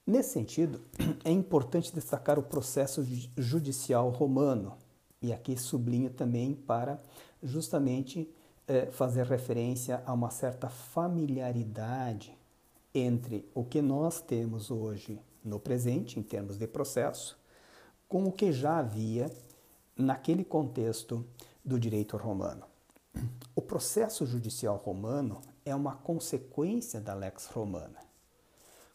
Nesse 0.06 0.32
sentido, 0.32 0.82
é 1.24 1.32
importante 1.32 1.94
destacar 1.94 2.38
o 2.38 2.44
processo 2.44 3.04
judicial 3.38 4.10
romano, 4.10 4.77
e 5.22 5.34
aqui 5.34 5.58
sublinho 5.58 6.10
também 6.10 6.54
para 6.54 7.01
justamente 7.42 8.30
eh, 8.67 8.88
fazer 8.91 9.25
referência 9.25 10.01
a 10.05 10.13
uma 10.13 10.29
certa 10.29 10.69
familiaridade 10.69 12.38
entre 12.93 13.50
o 13.53 13.63
que 13.63 13.81
nós 13.81 14.22
temos 14.22 14.72
hoje 14.72 15.19
no 15.43 15.60
presente, 15.60 16.19
em 16.19 16.24
termos 16.24 16.57
de 16.57 16.65
processo, 16.65 17.38
com 18.07 18.25
o 18.25 18.31
que 18.31 18.51
já 18.51 18.77
havia 18.79 19.31
naquele 19.95 20.43
contexto 20.43 21.25
do 21.63 21.79
direito 21.79 22.17
romano. 22.17 22.65
O 23.55 23.62
processo 23.62 24.25
judicial 24.25 24.77
romano 24.77 25.41
é 25.63 25.74
uma 25.74 25.95
consequência 25.95 27.00
da 27.00 27.13
lex 27.13 27.48
romana. 27.48 28.00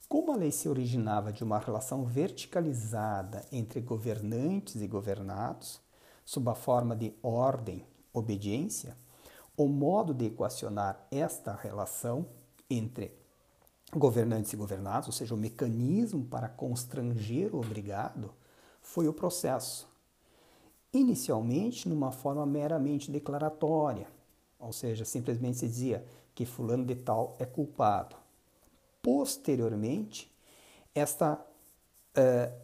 Como 0.08 0.32
a 0.32 0.36
lei 0.36 0.50
se 0.50 0.68
originava 0.68 1.32
de 1.32 1.44
uma 1.44 1.58
relação 1.58 2.04
verticalizada 2.04 3.46
entre 3.52 3.80
governantes 3.80 4.82
e 4.82 4.86
governados, 4.86 5.80
sob 6.24 6.50
a 6.50 6.54
forma 6.54 6.96
de 6.96 7.14
ordem, 7.22 7.86
obediência, 8.12 8.96
o 9.62 9.68
modo 9.68 10.14
de 10.14 10.24
equacionar 10.24 11.06
esta 11.10 11.52
relação 11.52 12.24
entre 12.70 13.12
governantes 13.92 14.54
e 14.54 14.56
governados, 14.56 15.08
ou 15.08 15.12
seja, 15.12 15.34
o 15.34 15.36
mecanismo 15.36 16.24
para 16.24 16.48
constranger 16.48 17.54
o 17.54 17.58
obrigado, 17.58 18.32
foi 18.80 19.06
o 19.06 19.12
processo. 19.12 19.86
Inicialmente, 20.94 21.86
numa 21.90 22.10
forma 22.10 22.46
meramente 22.46 23.10
declaratória, 23.10 24.08
ou 24.58 24.72
seja, 24.72 25.04
simplesmente 25.04 25.58
se 25.58 25.68
dizia 25.68 26.06
que 26.34 26.46
fulano 26.46 26.86
de 26.86 26.94
tal 26.94 27.36
é 27.38 27.44
culpado. 27.44 28.16
Posteriormente, 29.02 30.34
esta, 30.94 31.34
uh, 31.34 32.60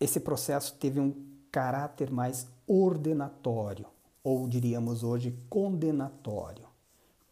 esse 0.00 0.18
processo 0.18 0.74
teve 0.80 0.98
um 0.98 1.14
caráter 1.52 2.10
mais 2.10 2.48
ordenatório, 2.66 3.86
ou 4.22 4.48
diríamos 4.48 5.02
hoje 5.02 5.36
condenatório, 5.48 6.66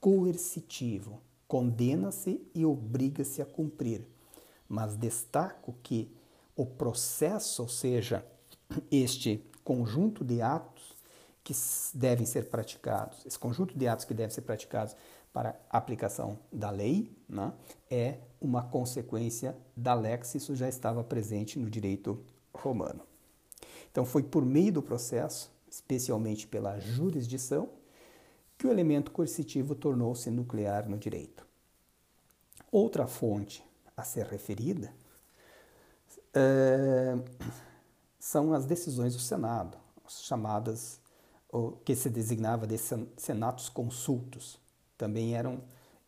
coercitivo. 0.00 1.20
Condena-se 1.46 2.42
e 2.54 2.64
obriga-se 2.64 3.40
a 3.40 3.46
cumprir. 3.46 4.06
Mas 4.68 4.96
destaco 4.96 5.74
que 5.82 6.10
o 6.54 6.66
processo, 6.66 7.62
ou 7.62 7.68
seja, 7.68 8.24
este 8.90 9.42
conjunto 9.64 10.24
de 10.24 10.42
atos 10.42 10.96
que 11.42 11.54
devem 11.94 12.26
ser 12.26 12.50
praticados, 12.50 13.24
esse 13.24 13.38
conjunto 13.38 13.78
de 13.78 13.88
atos 13.88 14.04
que 14.04 14.12
devem 14.12 14.30
ser 14.30 14.42
praticados 14.42 14.94
para 15.32 15.58
aplicação 15.70 16.38
da 16.52 16.70
lei, 16.70 17.10
né, 17.28 17.52
é 17.90 18.18
uma 18.40 18.62
consequência 18.62 19.56
da 19.76 19.94
lex, 19.94 20.34
isso 20.34 20.54
já 20.54 20.68
estava 20.68 21.02
presente 21.02 21.58
no 21.58 21.70
direito 21.70 22.22
romano. 22.52 23.00
Então, 23.90 24.04
foi 24.04 24.22
por 24.22 24.44
meio 24.44 24.72
do 24.72 24.82
processo, 24.82 25.50
especialmente 25.70 26.46
pela 26.46 26.78
jurisdição, 26.78 27.68
que 28.56 28.66
o 28.66 28.70
elemento 28.70 29.10
coercitivo 29.12 29.74
tornou-se 29.74 30.30
nuclear 30.30 30.88
no 30.88 30.98
direito. 30.98 31.46
Outra 32.70 33.06
fonte 33.06 33.64
a 33.96 34.02
ser 34.02 34.26
referida 34.26 34.92
é, 36.34 37.16
são 38.18 38.52
as 38.52 38.66
decisões 38.66 39.14
do 39.14 39.20
Senado, 39.20 39.78
chamadas, 40.08 41.00
o 41.50 41.72
que 41.72 41.94
se 41.94 42.10
designava 42.10 42.66
de 42.66 42.76
senatos 43.16 43.68
consultos. 43.68 44.58
Também 44.96 45.34
eram 45.34 45.62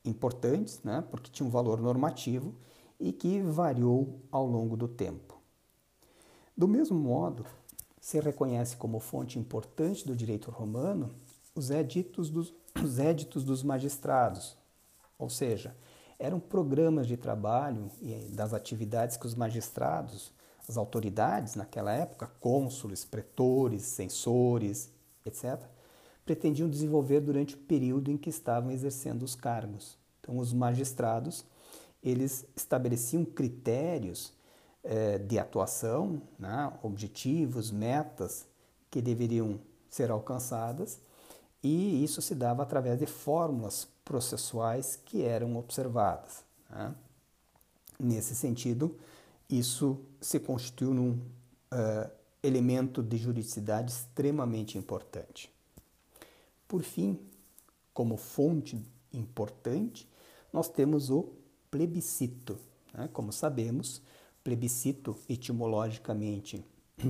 importantes, 0.04 0.82
né, 0.82 1.04
porque 1.10 1.30
tinham 1.30 1.48
um 1.48 1.52
valor 1.52 1.80
normativo 1.80 2.54
e 2.98 3.12
que 3.12 3.40
variou 3.40 4.20
ao 4.30 4.46
longo 4.46 4.76
do 4.76 4.88
tempo. 4.88 5.40
Do 6.56 6.68
mesmo 6.68 6.98
modo, 6.98 7.46
se 8.00 8.18
reconhece 8.18 8.76
como 8.76 8.98
fonte 8.98 9.38
importante 9.38 10.06
do 10.06 10.16
direito 10.16 10.50
romano 10.50 11.14
os 11.54 11.70
editos 11.70 12.30
dos, 12.30 12.54
os 12.82 12.98
editos 12.98 13.44
dos 13.44 13.62
magistrados, 13.62 14.56
ou 15.18 15.28
seja, 15.28 15.76
eram 16.18 16.40
programas 16.40 17.06
de 17.06 17.16
trabalho 17.16 17.90
e 18.00 18.14
das 18.32 18.52
atividades 18.52 19.16
que 19.16 19.26
os 19.26 19.34
magistrados, 19.34 20.32
as 20.68 20.76
autoridades 20.76 21.54
naquela 21.54 21.92
época, 21.92 22.30
cônsules, 22.40 23.04
pretores, 23.04 23.82
censores, 23.82 24.90
etc., 25.24 25.58
pretendiam 26.24 26.68
desenvolver 26.68 27.20
durante 27.20 27.54
o 27.54 27.58
período 27.58 28.10
em 28.10 28.16
que 28.16 28.30
estavam 28.30 28.70
exercendo 28.70 29.22
os 29.22 29.34
cargos. 29.34 29.98
Então, 30.20 30.38
os 30.38 30.52
magistrados 30.52 31.44
eles 32.02 32.46
estabeleciam 32.56 33.24
critérios 33.24 34.32
eh, 34.82 35.18
de 35.18 35.38
atuação, 35.38 36.22
né, 36.38 36.72
objetivos, 36.82 37.70
metas 37.70 38.46
que 38.90 39.00
deveriam 39.00 39.60
ser 39.88 40.10
alcançadas 40.10 41.00
e 41.62 42.02
isso 42.02 42.22
se 42.22 42.34
dava 42.34 42.62
através 42.62 42.98
de 42.98 43.06
fórmulas 43.06 43.86
processuais 44.04 44.96
que 45.04 45.22
eram 45.22 45.56
observadas. 45.56 46.44
Né? 46.70 46.94
Nesse 47.98 48.34
sentido, 48.34 48.96
isso 49.48 50.00
se 50.20 50.40
constituiu 50.40 50.94
num 50.94 51.10
uh, 51.10 52.10
elemento 52.42 53.02
de 53.02 53.18
juridicidade 53.18 53.92
extremamente 53.92 54.78
importante. 54.78 55.52
Por 56.66 56.82
fim, 56.82 57.20
como 57.92 58.16
fonte 58.16 58.80
importante, 59.12 60.08
nós 60.52 60.68
temos 60.68 61.10
o 61.10 61.28
plebiscito. 61.70 62.58
Né? 62.94 63.08
Como 63.12 63.32
sabemos, 63.32 64.00
plebiscito 64.42 65.16
etimologicamente 65.28 66.64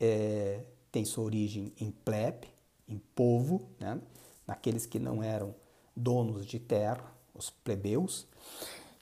é, 0.00 0.64
tem 0.90 1.04
sua 1.04 1.24
origem 1.24 1.72
em 1.80 1.90
plebe, 1.90 2.48
em 2.88 2.98
povo, 3.14 3.68
né? 3.78 4.00
naqueles 4.46 4.86
que 4.86 4.98
não 4.98 5.22
eram 5.22 5.54
donos 5.96 6.46
de 6.46 6.58
terra, 6.58 7.12
os 7.34 7.50
plebeus, 7.50 8.26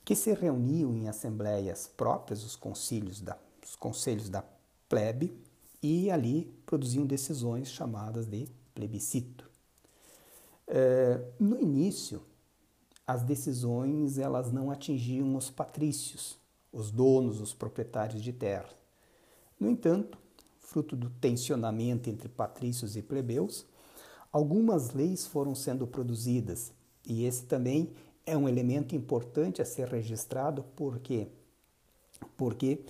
que 0.05 0.15
se 0.15 0.33
reuniam 0.33 0.93
em 0.95 1.09
assembleias 1.09 1.87
próprias, 1.87 2.45
os 2.45 2.57
concílios 2.57 3.21
da, 3.21 3.37
os 3.65 3.77
conselhos 3.77 4.29
da 4.29 4.45
plebe, 4.89 5.37
e 5.83 6.11
ali 6.11 6.45
produziam 6.65 7.05
decisões 7.05 7.69
chamadas 7.69 8.27
de 8.27 8.49
plebiscito. 8.75 9.51
É, 10.67 11.21
no 11.39 11.61
início, 11.61 12.23
as 13.07 13.23
decisões 13.23 14.17
elas 14.17 14.53
não 14.53 14.71
atingiam 14.71 15.37
os 15.37 15.51
patrícios, 15.51 16.39
os 16.73 16.91
donos, 16.91 17.41
os 17.41 17.53
proprietários 17.53 18.23
de 18.23 18.33
terra. 18.33 18.71
No 19.61 19.69
entanto, 19.69 20.19
fruto 20.59 20.97
do 20.97 21.11
tensionamento 21.11 22.09
entre 22.09 22.29
patrícios 22.29 22.97
e 22.97 23.03
plebeus, 23.03 23.67
algumas 24.33 24.93
leis 24.93 25.27
foram 25.27 25.55
sendo 25.55 25.87
produzidas, 25.87 26.73
e 27.07 27.25
esse 27.25 27.45
também 27.45 27.93
é 28.25 28.37
um 28.37 28.49
elemento 28.49 28.95
importante 28.95 29.61
a 29.61 29.65
ser 29.65 29.89
registrado, 29.89 30.65
porque 30.77 31.29
porque 32.37 32.85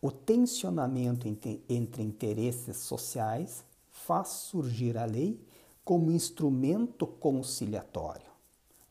o 0.00 0.10
tensionamento 0.10 1.26
entre 1.26 2.02
interesses 2.02 2.76
sociais 2.76 3.64
faz 3.90 4.28
surgir 4.28 4.96
a 4.96 5.04
lei 5.04 5.40
como 5.84 6.12
instrumento 6.12 7.06
conciliatório. 7.06 8.30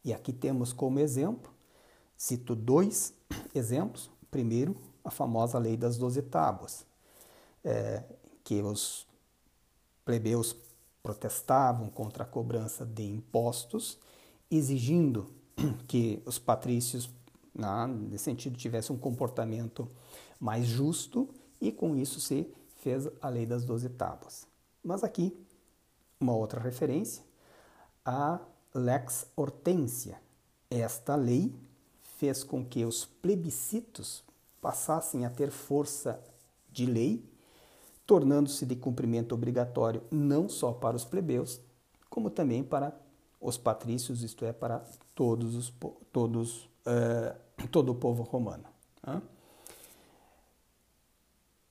E 0.03 0.13
aqui 0.13 0.33
temos 0.33 0.73
como 0.73 0.99
exemplo, 0.99 1.51
cito 2.17 2.55
dois 2.55 3.13
exemplos. 3.55 4.09
Primeiro, 4.35 4.75
a 5.01 5.09
famosa 5.09 5.57
lei 5.57 5.77
das 5.77 5.95
doze 5.95 6.21
tábuas, 6.21 6.85
é, 7.63 8.03
que 8.43 8.61
os 8.61 9.07
plebeus 10.03 10.53
protestavam 11.01 11.89
contra 11.89 12.25
a 12.25 12.27
cobrança 12.27 12.85
de 12.85 13.03
impostos, 13.03 13.97
exigindo 14.51 15.31
que 15.87 16.21
os 16.25 16.37
patrícios, 16.37 17.09
né, 17.53 17.87
nesse 17.87 18.25
sentido, 18.25 18.57
tivessem 18.57 18.93
um 18.93 18.99
comportamento 18.99 19.89
mais 20.37 20.65
justo, 20.65 21.29
e 21.61 21.71
com 21.71 21.95
isso 21.95 22.19
se 22.19 22.53
fez 22.79 23.07
a 23.21 23.29
lei 23.29 23.45
das 23.45 23.63
doze 23.63 23.87
tábuas. 23.87 24.45
Mas 24.83 25.01
aqui 25.01 25.33
uma 26.19 26.35
outra 26.35 26.59
referência, 26.59 27.23
a 28.03 28.41
Lex 28.73 29.27
Hortensia. 29.33 30.19
Esta 30.69 31.15
lei 31.15 31.55
fez 32.17 32.43
com 32.43 32.65
que 32.65 32.83
os 32.83 33.05
plebiscitos 33.05 34.24
passassem 34.65 35.27
a 35.27 35.29
ter 35.29 35.51
força 35.51 36.19
de 36.71 36.87
lei, 36.87 37.23
tornando-se 38.03 38.65
de 38.65 38.75
cumprimento 38.75 39.35
obrigatório 39.35 40.01
não 40.09 40.49
só 40.49 40.73
para 40.73 40.95
os 40.95 41.05
plebeus, 41.05 41.61
como 42.09 42.31
também 42.31 42.63
para 42.63 42.99
os 43.39 43.59
patrícios, 43.59 44.23
isto 44.23 44.43
é, 44.43 44.51
para 44.51 44.83
todos 45.13 45.53
os, 45.53 45.71
todos, 46.11 46.63
uh, 46.83 47.67
todo 47.69 47.91
o 47.91 47.95
povo 47.95 48.23
romano. 48.23 48.65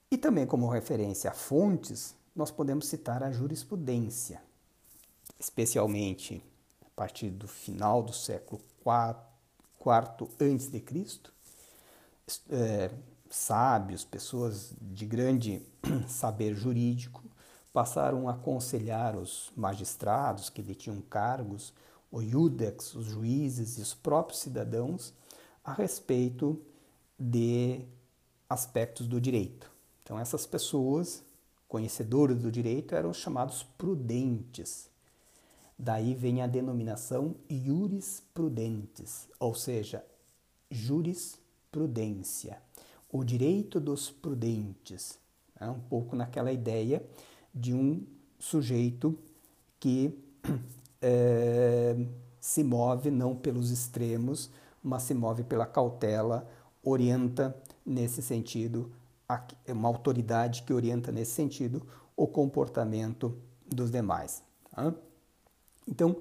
E 0.09 0.17
também 0.17 0.47
como 0.47 0.69
referência 0.69 1.31
a 1.31 1.33
fontes, 1.33 2.15
nós 2.33 2.49
podemos 2.49 2.87
citar 2.87 3.21
a 3.23 3.29
jurisprudência, 3.29 4.41
especialmente 5.37 6.41
a 6.81 6.89
partir 6.95 7.29
do 7.29 7.45
final 7.45 8.01
do 8.01 8.13
século 8.13 8.61
IV 8.87 10.79
Cristo, 10.79 11.34
é, 12.49 12.91
sábios, 13.29 14.03
pessoas 14.03 14.73
de 14.81 15.05
grande 15.05 15.61
saber 16.07 16.55
jurídico, 16.55 17.23
passaram 17.73 18.29
a 18.29 18.31
aconselhar 18.31 19.17
os 19.17 19.51
magistrados 19.55 20.49
que 20.49 20.61
detinham 20.61 21.01
cargos, 21.01 21.73
o 22.11 22.21
iudex, 22.21 22.95
os 22.95 23.05
juízes 23.05 23.77
e 23.77 23.81
os 23.81 23.93
próprios 23.93 24.39
cidadãos 24.39 25.13
a 25.63 25.73
respeito 25.73 26.61
de 27.19 27.81
aspectos 28.49 29.07
do 29.07 29.19
direito. 29.19 29.69
Então 30.03 30.17
essas 30.17 30.45
pessoas 30.45 31.23
conhecedores 31.67 32.37
do 32.37 32.51
direito 32.51 32.95
eram 32.95 33.13
chamados 33.13 33.63
prudentes. 33.77 34.89
Daí 35.77 36.15
vem 36.15 36.41
a 36.41 36.47
denominação 36.47 37.35
jurisprudentes, 37.49 39.27
ou 39.37 39.53
seja, 39.53 40.05
jurisprudência, 41.75 42.57
o 43.11 43.23
direito 43.23 43.79
dos 43.79 44.09
prudentes. 44.09 45.19
É 45.59 45.69
um 45.69 45.79
pouco 45.79 46.15
naquela 46.15 46.51
ideia 46.51 47.05
de 47.53 47.73
um 47.73 48.05
sujeito 48.39 49.17
que 49.79 50.17
é, 51.01 51.95
se 52.39 52.63
move 52.63 53.11
não 53.11 53.35
pelos 53.35 53.71
extremos, 53.71 54.49
mas 54.81 55.03
se 55.03 55.13
move 55.13 55.43
pela 55.43 55.65
cautela, 55.65 56.47
orienta 56.83 57.55
nesse 57.85 58.21
sentido 58.21 58.91
é 59.65 59.73
uma 59.73 59.89
autoridade 59.89 60.61
que 60.61 60.71
orienta 60.71 61.11
nesse 61.11 61.31
sentido 61.31 61.81
o 62.15 62.27
comportamento 62.27 63.35
dos 63.65 63.89
demais. 63.89 64.43
Tá? 64.69 64.93
Então, 65.87 66.17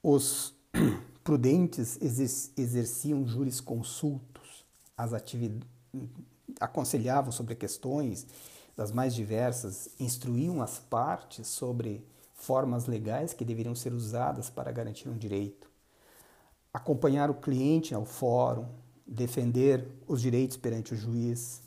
os 0.00 0.54
prudentes 1.24 1.98
exerciam 2.56 3.26
jurisconsultos, 3.26 4.35
as 4.96 5.12
aconselhavam 6.60 7.30
sobre 7.30 7.54
questões 7.54 8.26
das 8.76 8.92
mais 8.92 9.14
diversas, 9.14 9.90
instruíam 9.98 10.62
as 10.62 10.78
partes 10.78 11.46
sobre 11.46 12.04
formas 12.34 12.86
legais 12.86 13.32
que 13.32 13.44
deveriam 13.44 13.74
ser 13.74 13.92
usadas 13.92 14.50
para 14.50 14.70
garantir 14.70 15.08
um 15.08 15.16
direito, 15.16 15.68
acompanhar 16.72 17.30
o 17.30 17.34
cliente 17.34 17.94
ao 17.94 18.04
fórum, 18.04 18.66
defender 19.06 19.86
os 20.06 20.20
direitos 20.20 20.56
perante 20.56 20.92
o 20.92 20.96
juiz, 20.96 21.62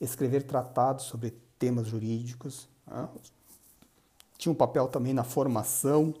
escrever 0.00 0.42
tratados 0.42 1.04
sobre 1.04 1.30
temas 1.58 1.86
jurídicos. 1.86 2.68
Né? 2.86 3.08
Tinha 4.36 4.52
um 4.52 4.56
papel 4.56 4.88
também 4.88 5.12
na 5.12 5.24
formação 5.24 6.14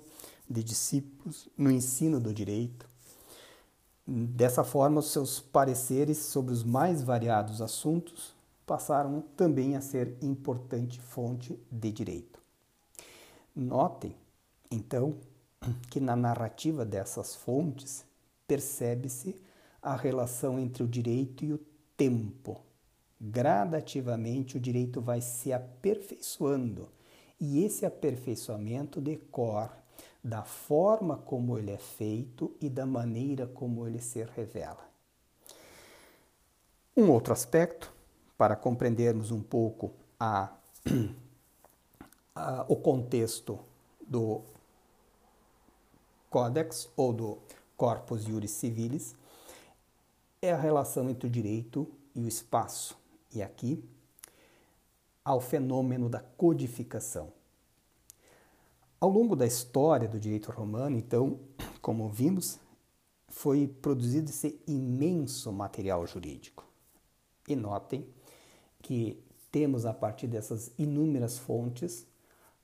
de 0.48 0.62
discípulos, 0.62 1.48
no 1.56 1.70
ensino 1.70 2.20
do 2.20 2.32
direito. 2.32 2.87
Dessa 4.10 4.64
forma, 4.64 5.00
os 5.00 5.12
seus 5.12 5.38
pareceres 5.38 6.16
sobre 6.16 6.54
os 6.54 6.64
mais 6.64 7.02
variados 7.02 7.60
assuntos 7.60 8.34
passaram 8.64 9.22
também 9.36 9.76
a 9.76 9.82
ser 9.82 10.16
importante 10.22 10.98
fonte 10.98 11.62
de 11.70 11.92
direito. 11.92 12.40
Notem, 13.54 14.16
então, 14.70 15.14
que 15.90 16.00
na 16.00 16.16
narrativa 16.16 16.86
dessas 16.86 17.36
fontes 17.36 18.02
percebe-se 18.46 19.36
a 19.82 19.94
relação 19.94 20.58
entre 20.58 20.82
o 20.82 20.88
direito 20.88 21.44
e 21.44 21.52
o 21.52 21.60
tempo. 21.94 22.62
Gradativamente 23.20 24.56
o 24.56 24.60
direito 24.60 25.02
vai 25.02 25.20
se 25.20 25.52
aperfeiçoando 25.52 26.88
e 27.38 27.62
esse 27.62 27.84
aperfeiçoamento 27.84 29.02
decorre 29.02 29.76
da 30.22 30.42
forma 30.42 31.16
como 31.16 31.58
ele 31.58 31.70
é 31.70 31.78
feito 31.78 32.54
e 32.60 32.68
da 32.68 32.84
maneira 32.84 33.46
como 33.46 33.86
ele 33.86 34.00
se 34.00 34.22
revela. 34.24 34.88
Um 36.96 37.10
outro 37.10 37.32
aspecto, 37.32 37.92
para 38.36 38.56
compreendermos 38.56 39.30
um 39.30 39.40
pouco 39.40 39.92
a, 40.18 40.52
a, 42.34 42.64
o 42.68 42.76
contexto 42.76 43.58
do 44.06 44.42
Codex 46.28 46.90
ou 46.96 47.12
do 47.12 47.38
Corpus 47.76 48.24
Juris 48.24 48.50
Civilis, 48.50 49.14
é 50.42 50.52
a 50.52 50.56
relação 50.56 51.08
entre 51.08 51.26
o 51.28 51.30
direito 51.30 51.88
e 52.14 52.20
o 52.20 52.28
espaço. 52.28 52.98
E 53.32 53.42
aqui, 53.42 53.84
ao 55.24 55.40
fenômeno 55.40 56.08
da 56.08 56.20
codificação. 56.20 57.37
Ao 59.00 59.08
longo 59.08 59.36
da 59.36 59.46
história 59.46 60.08
do 60.08 60.18
direito 60.18 60.50
romano, 60.50 60.96
então, 60.96 61.38
como 61.80 62.08
vimos, 62.08 62.58
foi 63.28 63.68
produzido 63.68 64.30
esse 64.30 64.60
imenso 64.66 65.52
material 65.52 66.04
jurídico. 66.04 66.64
E 67.46 67.54
notem 67.54 68.04
que 68.82 69.22
temos, 69.52 69.86
a 69.86 69.94
partir 69.94 70.26
dessas 70.26 70.72
inúmeras 70.76 71.38
fontes, 71.38 72.06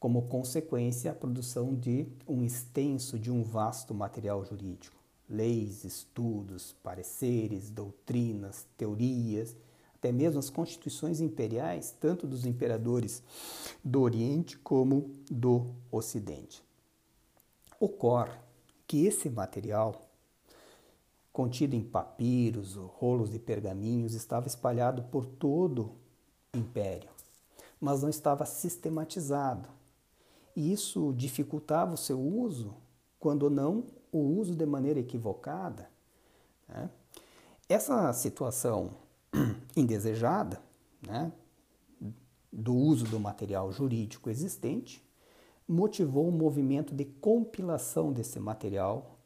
como 0.00 0.22
consequência 0.22 1.12
a 1.12 1.14
produção 1.14 1.72
de 1.72 2.08
um 2.26 2.42
extenso, 2.42 3.16
de 3.16 3.30
um 3.30 3.44
vasto 3.44 3.94
material 3.94 4.44
jurídico. 4.44 4.96
Leis, 5.28 5.84
estudos, 5.84 6.74
pareceres, 6.82 7.70
doutrinas, 7.70 8.66
teorias, 8.76 9.56
até 10.04 10.12
mesmo 10.12 10.38
as 10.38 10.50
constituições 10.50 11.18
imperiais, 11.18 11.96
tanto 11.98 12.26
dos 12.26 12.44
imperadores 12.44 13.22
do 13.82 14.02
Oriente 14.02 14.58
como 14.58 15.10
do 15.30 15.74
Ocidente. 15.90 16.62
Ocorre 17.80 18.34
que 18.86 19.06
esse 19.06 19.30
material, 19.30 20.02
contido 21.32 21.74
em 21.74 21.82
papiros 21.82 22.74
rolos 22.74 23.30
de 23.30 23.38
pergaminhos, 23.38 24.12
estava 24.12 24.46
espalhado 24.46 25.04
por 25.04 25.24
todo 25.24 25.92
o 26.54 26.58
império, 26.58 27.08
mas 27.80 28.02
não 28.02 28.10
estava 28.10 28.44
sistematizado. 28.44 29.70
E 30.54 30.70
isso 30.70 31.14
dificultava 31.16 31.94
o 31.94 31.98
seu 31.98 32.20
uso, 32.20 32.74
quando 33.18 33.48
não 33.48 33.84
o 34.12 34.18
uso 34.18 34.54
de 34.54 34.66
maneira 34.66 35.00
equivocada. 35.00 35.88
Né? 36.68 36.90
Essa 37.70 38.12
situação 38.12 39.02
indesejada, 39.76 40.60
né, 41.06 41.32
do 42.52 42.74
uso 42.74 43.04
do 43.06 43.18
material 43.18 43.72
jurídico 43.72 44.30
existente, 44.30 45.04
motivou 45.66 46.28
um 46.28 46.30
movimento 46.30 46.94
de 46.94 47.04
compilação 47.04 48.12
desse 48.12 48.38
material 48.38 49.18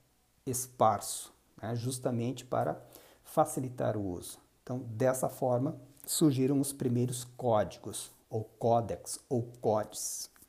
esparso, 0.47 1.33
né, 1.61 1.75
justamente 1.77 2.45
para 2.45 2.83
facilitar 3.23 3.97
o 3.97 4.05
uso. 4.05 4.39
Então, 4.63 4.79
dessa 4.79 5.29
forma, 5.29 5.77
surgiram 6.07 6.61
os 6.61 6.73
primeiros 6.73 7.25
códigos, 7.25 8.11
ou 8.31 8.45
códex, 8.45 9.19
ou 9.29 9.51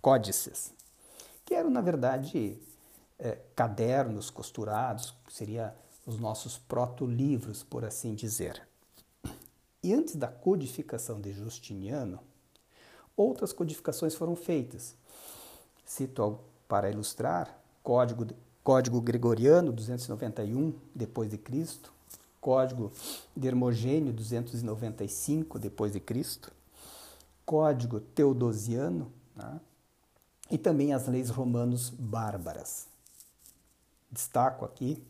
códices, 0.02 0.74
que 1.46 1.54
eram, 1.54 1.70
na 1.70 1.82
verdade, 1.82 2.60
é, 3.18 3.38
cadernos 3.56 4.30
costurados, 4.30 5.16
seria 5.30 5.76
os 6.06 6.20
nossos 6.20 6.58
proto-livros, 6.58 7.64
por 7.64 7.84
assim 7.84 8.14
dizer. 8.14 8.69
E 9.82 9.94
antes 9.94 10.16
da 10.16 10.28
codificação 10.28 11.22
de 11.22 11.32
Justiniano, 11.32 12.20
outras 13.16 13.54
codificações 13.54 14.14
foram 14.16 14.36
feitas. 14.36 14.96
Cito 15.86 16.40
para 16.68 16.90
ilustrar 16.90 17.60
Código, 17.82 18.28
Código 18.64 19.02
Gregoriano 19.02 19.72
291 19.72 20.74
depois 20.94 21.30
de 21.30 21.38
Cristo, 21.38 21.94
Código 22.42 22.92
de 23.36 23.48
Hermogênio 23.48 24.14
295 24.14 25.58
depois 25.58 25.94
de 25.94 26.00
Cristo, 26.00 26.52
Código 27.46 28.00
Teodosiano, 28.00 29.12
né? 29.36 29.60
e 30.52 30.58
também 30.58 30.94
as 30.94 31.08
leis 31.08 31.30
romanos 31.30 31.90
bárbaras. 31.90 32.88
Destaco 34.12 34.66
aqui 34.66 35.04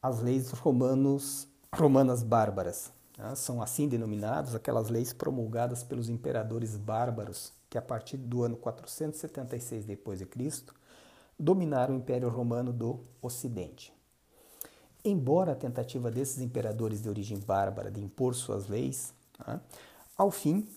as 0.00 0.20
leis 0.20 0.50
romanos, 0.50 1.48
romanas 1.74 2.22
bárbaras? 2.22 2.92
São 3.34 3.60
assim 3.60 3.88
denominadas 3.88 4.54
aquelas 4.54 4.88
leis 4.88 5.12
promulgadas 5.12 5.82
pelos 5.82 6.08
imperadores 6.08 6.76
bárbaros 6.76 7.52
que, 7.68 7.76
a 7.76 7.82
partir 7.82 8.16
do 8.16 8.44
ano 8.44 8.56
476 8.56 9.84
d.C., 9.84 10.64
dominaram 11.38 11.94
o 11.94 11.98
Império 11.98 12.28
Romano 12.28 12.72
do 12.72 13.00
Ocidente. 13.20 13.92
Embora 15.04 15.52
a 15.52 15.56
tentativa 15.56 16.10
desses 16.10 16.40
imperadores 16.40 17.00
de 17.02 17.08
origem 17.08 17.38
bárbara 17.38 17.90
de 17.90 18.00
impor 18.00 18.34
suas 18.34 18.68
leis, 18.68 19.12
né, 19.46 19.60
ao 20.16 20.30
fim, 20.30 20.68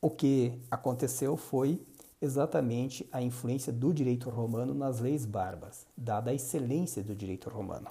o 0.00 0.10
que 0.10 0.60
aconteceu 0.70 1.36
foi 1.36 1.84
exatamente 2.20 3.08
a 3.10 3.22
influência 3.22 3.72
do 3.72 3.92
direito 3.92 4.28
romano 4.28 4.74
nas 4.74 5.00
leis 5.00 5.24
bárbaras, 5.24 5.86
dada 5.96 6.30
a 6.30 6.34
excelência 6.34 7.02
do 7.02 7.14
direito 7.14 7.48
romano. 7.48 7.90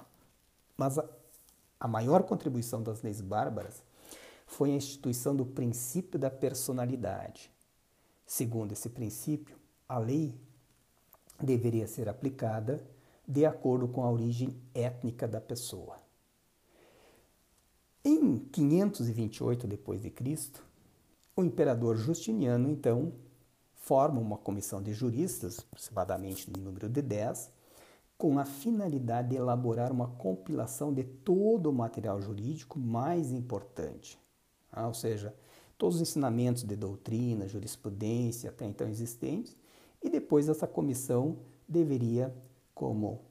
Mas 0.76 0.98
a 1.80 1.88
maior 1.88 2.24
contribuição 2.24 2.82
das 2.82 3.00
leis 3.02 3.22
bárbaras 3.22 3.82
foi 4.46 4.70
a 4.70 4.76
instituição 4.76 5.34
do 5.34 5.46
princípio 5.46 6.18
da 6.18 6.30
personalidade. 6.30 7.50
Segundo 8.26 8.72
esse 8.72 8.90
princípio, 8.90 9.56
a 9.88 9.98
lei 9.98 10.38
deveria 11.40 11.86
ser 11.86 12.08
aplicada 12.08 12.86
de 13.26 13.46
acordo 13.46 13.88
com 13.88 14.04
a 14.04 14.10
origem 14.10 14.60
étnica 14.74 15.26
da 15.26 15.40
pessoa. 15.40 15.98
Em 18.04 18.38
528 18.38 19.66
d.C., 19.66 20.52
o 21.36 21.44
imperador 21.44 21.96
Justiniano 21.96 22.68
então 22.68 23.12
forma 23.74 24.20
uma 24.20 24.36
comissão 24.36 24.82
de 24.82 24.92
juristas, 24.92 25.60
aproximadamente 25.60 26.50
no 26.50 26.62
número 26.62 26.88
de 26.88 27.00
10, 27.00 27.50
com 28.20 28.38
a 28.38 28.44
finalidade 28.44 29.30
de 29.30 29.36
elaborar 29.36 29.90
uma 29.90 30.06
compilação 30.06 30.92
de 30.92 31.02
todo 31.02 31.70
o 31.70 31.72
material 31.72 32.20
jurídico 32.20 32.78
mais 32.78 33.32
importante, 33.32 34.20
ah, 34.70 34.86
ou 34.86 34.92
seja, 34.92 35.34
todos 35.78 35.96
os 35.96 36.02
ensinamentos 36.02 36.62
de 36.62 36.76
doutrina, 36.76 37.48
jurisprudência 37.48 38.50
até 38.50 38.66
então 38.66 38.86
existentes, 38.86 39.56
e 40.02 40.10
depois 40.10 40.50
essa 40.50 40.66
comissão 40.66 41.38
deveria, 41.66 42.30
como 42.74 43.22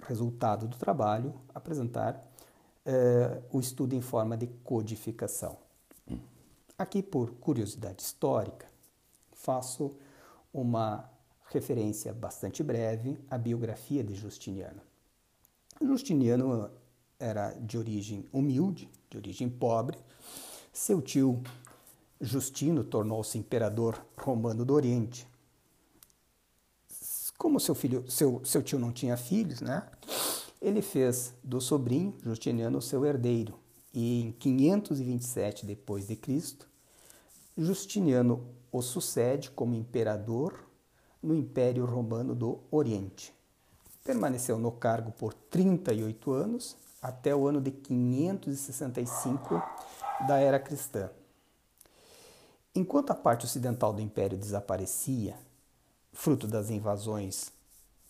resultado 0.00 0.66
do 0.66 0.76
trabalho, 0.76 1.32
apresentar 1.54 2.20
eh, 2.84 3.40
o 3.52 3.60
estudo 3.60 3.94
em 3.94 4.00
forma 4.00 4.36
de 4.36 4.48
codificação. 4.64 5.56
Aqui, 6.76 7.00
por 7.00 7.30
curiosidade 7.34 8.02
histórica, 8.02 8.66
faço 9.30 9.96
uma 10.52 11.08
referência 11.52 12.12
bastante 12.12 12.62
breve 12.62 13.18
à 13.30 13.38
biografia 13.38 14.02
de 14.02 14.14
Justiniano. 14.14 14.80
Justiniano 15.80 16.70
era 17.18 17.52
de 17.52 17.78
origem 17.78 18.28
humilde, 18.32 18.90
de 19.10 19.16
origem 19.16 19.48
pobre. 19.48 19.98
Seu 20.72 21.00
tio 21.00 21.42
Justino 22.20 22.84
tornou-se 22.84 23.36
imperador 23.36 24.04
romano 24.16 24.64
do 24.64 24.74
Oriente. 24.74 25.26
Como 27.36 27.58
seu, 27.58 27.74
filho, 27.74 28.08
seu, 28.08 28.44
seu 28.44 28.62
tio 28.62 28.78
não 28.78 28.92
tinha 28.92 29.16
filhos, 29.16 29.60
né? 29.60 29.88
ele 30.62 30.80
fez 30.80 31.34
do 31.42 31.60
sobrinho 31.60 32.16
Justiniano 32.22 32.80
seu 32.80 33.04
herdeiro. 33.04 33.58
E 33.92 34.22
em 34.22 34.32
527 34.32 35.66
depois 35.66 36.06
de 36.06 36.16
Cristo, 36.16 36.68
Justiniano 37.58 38.46
o 38.70 38.80
sucede 38.80 39.50
como 39.50 39.74
imperador 39.74 40.64
no 41.22 41.34
Império 41.34 41.84
Romano 41.84 42.34
do 42.34 42.58
Oriente. 42.70 43.32
Permaneceu 44.04 44.58
no 44.58 44.72
cargo 44.72 45.12
por 45.12 45.32
38 45.32 46.32
anos, 46.32 46.76
até 47.00 47.34
o 47.34 47.46
ano 47.46 47.60
de 47.60 47.70
565 47.70 49.62
da 50.26 50.38
era 50.38 50.58
cristã. 50.58 51.10
Enquanto 52.74 53.10
a 53.10 53.14
parte 53.14 53.44
ocidental 53.44 53.92
do 53.92 54.00
império 54.00 54.38
desaparecia, 54.38 55.36
fruto 56.12 56.46
das 56.46 56.70
invasões 56.70 57.52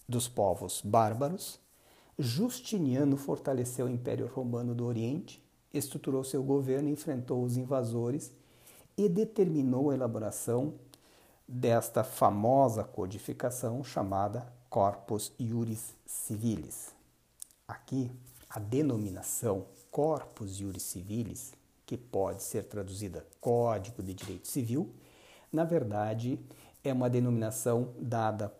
dos 0.08 0.28
povos 0.28 0.80
bárbaros, 0.84 1.58
Justiniano 2.18 3.16
fortaleceu 3.16 3.86
o 3.86 3.90
Império 3.90 4.26
Romano 4.26 4.74
do 4.74 4.84
Oriente, 4.84 5.42
estruturou 5.72 6.22
seu 6.22 6.42
governo, 6.42 6.88
enfrentou 6.88 7.42
os 7.42 7.56
invasores 7.56 8.30
e 8.96 9.08
determinou 9.08 9.90
a 9.90 9.94
elaboração 9.94 10.74
desta 11.54 12.02
famosa 12.02 12.82
codificação 12.82 13.84
chamada 13.84 14.50
Corpus 14.70 15.34
Iuris 15.38 15.94
Civilis. 16.06 16.94
Aqui, 17.68 18.10
a 18.48 18.58
denominação 18.58 19.66
Corpus 19.90 20.58
Iuris 20.60 20.82
Civilis, 20.82 21.52
que 21.84 21.98
pode 21.98 22.42
ser 22.42 22.62
traduzida 22.64 23.26
Código 23.38 24.02
de 24.02 24.14
Direito 24.14 24.48
Civil, 24.48 24.94
na 25.52 25.62
verdade 25.62 26.40
é 26.82 26.90
uma 26.90 27.10
denominação 27.10 27.92
dada 27.98 28.50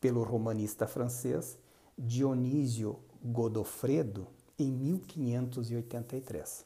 pelo 0.00 0.22
romanista 0.22 0.86
francês 0.86 1.58
Dionísio 1.98 3.00
Godofredo 3.20 4.28
em 4.56 4.70
1583. 4.70 6.64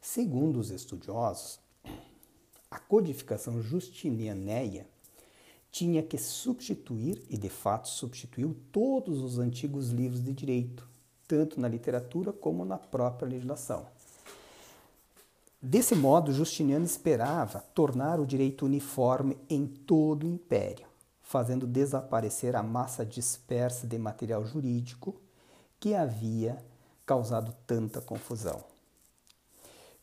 Segundo 0.00 0.58
os 0.58 0.70
estudiosos, 0.70 1.60
a 2.70 2.78
codificação 2.78 3.62
justinianeia 3.62 4.86
tinha 5.70 6.02
que 6.02 6.16
substituir, 6.16 7.22
e 7.28 7.36
de 7.36 7.48
fato 7.48 7.88
substituiu, 7.88 8.56
todos 8.72 9.22
os 9.22 9.38
antigos 9.38 9.90
livros 9.90 10.22
de 10.22 10.32
direito, 10.32 10.88
tanto 11.28 11.60
na 11.60 11.68
literatura 11.68 12.32
como 12.32 12.64
na 12.64 12.78
própria 12.78 13.28
legislação. 13.28 13.86
Desse 15.60 15.94
modo, 15.94 16.32
Justiniano 16.32 16.84
esperava 16.84 17.60
tornar 17.74 18.20
o 18.20 18.26
direito 18.26 18.64
uniforme 18.64 19.36
em 19.50 19.66
todo 19.66 20.24
o 20.24 20.30
império, 20.30 20.86
fazendo 21.22 21.66
desaparecer 21.66 22.54
a 22.54 22.62
massa 22.62 23.04
dispersa 23.04 23.86
de 23.86 23.98
material 23.98 24.46
jurídico 24.46 25.20
que 25.80 25.94
havia 25.94 26.64
causado 27.04 27.54
tanta 27.66 28.00
confusão. 28.00 28.64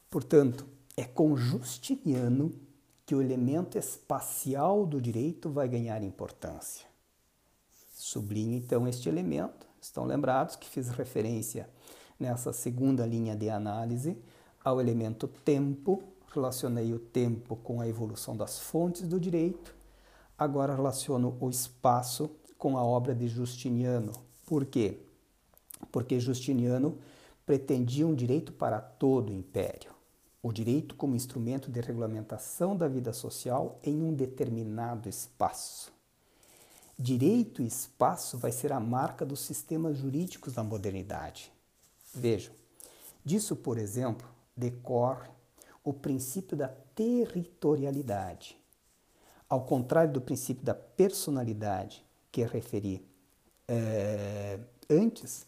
Portanto, 0.10 0.66
é 0.96 1.04
com 1.04 1.36
Justiniano 1.36 2.54
que 3.06 3.16
o 3.16 3.22
elemento 3.22 3.78
espacial 3.78 4.86
do 4.86 5.02
direito 5.02 5.50
vai 5.50 5.68
ganhar 5.68 6.04
importância. 6.04 6.86
Sublinho 7.94 8.56
então 8.58 8.88
este 8.88 9.10
elemento. 9.10 9.68
Estão 9.82 10.06
lembrados 10.06 10.56
que 10.56 10.70
fiz 10.70 10.90
referência 10.90 11.70
nessa 12.20 12.54
segunda 12.54 13.06
linha 13.06 13.36
de 13.36 13.50
análise 13.50 14.18
ao 14.64 14.80
elemento 14.80 15.28
tempo, 15.28 16.02
relacionei 16.34 16.94
o 16.94 17.00
tempo 17.00 17.58
com 17.58 17.82
a 17.82 17.88
evolução 17.88 18.38
das 18.38 18.60
fontes 18.60 19.02
do 19.06 19.20
direito. 19.20 19.76
Agora 20.38 20.74
relaciono 20.74 21.36
o 21.42 21.50
espaço 21.50 22.32
com 22.58 22.78
a 22.78 22.84
obra 22.84 23.14
de 23.14 23.28
Justiniano. 23.28 24.14
Por 24.46 24.66
quê? 24.66 25.00
Porque 25.92 26.18
Justiniano 26.20 26.98
pretendia 27.46 28.08
um 28.08 28.16
direito 28.16 28.54
para 28.54 28.80
todo 28.80 29.32
o 29.32 29.34
império 29.34 29.93
o 30.44 30.52
direito 30.52 30.96
como 30.96 31.16
instrumento 31.16 31.72
de 31.72 31.80
regulamentação 31.80 32.76
da 32.76 32.86
vida 32.86 33.14
social 33.14 33.80
em 33.82 34.04
um 34.04 34.14
determinado 34.14 35.08
espaço. 35.08 35.94
Direito 37.00 37.62
e 37.62 37.66
espaço 37.66 38.38
vai 38.38 38.52
ser 38.52 38.74
a 38.74 38.80
marca 38.80 39.26
dos 39.26 39.40
sistemas 39.40 39.98
jurídicos 39.98 40.54
da 40.54 40.62
modernidade. 40.62 41.50
Vejam, 42.14 42.54
disso, 43.24 43.56
por 43.56 43.78
exemplo, 43.78 44.28
decorre 44.56 45.30
o 45.82 45.94
princípio 45.94 46.58
da 46.58 46.68
territorialidade. 46.68 48.58
Ao 49.48 49.66
contrário 49.66 50.12
do 50.12 50.22
princípio 50.22 50.64
da 50.64 50.74
personalidade 50.74 52.06
que 52.32 52.44
referi 52.44 53.08
é, 53.68 54.60
antes, 54.90 55.46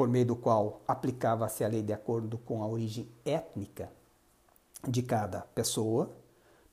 por 0.00 0.08
meio 0.08 0.24
do 0.24 0.34
qual 0.34 0.80
aplicava-se 0.88 1.62
a 1.62 1.68
lei 1.68 1.82
de 1.82 1.92
acordo 1.92 2.38
com 2.38 2.62
a 2.62 2.66
origem 2.66 3.06
étnica 3.22 3.92
de 4.88 5.02
cada 5.02 5.42
pessoa, 5.54 6.10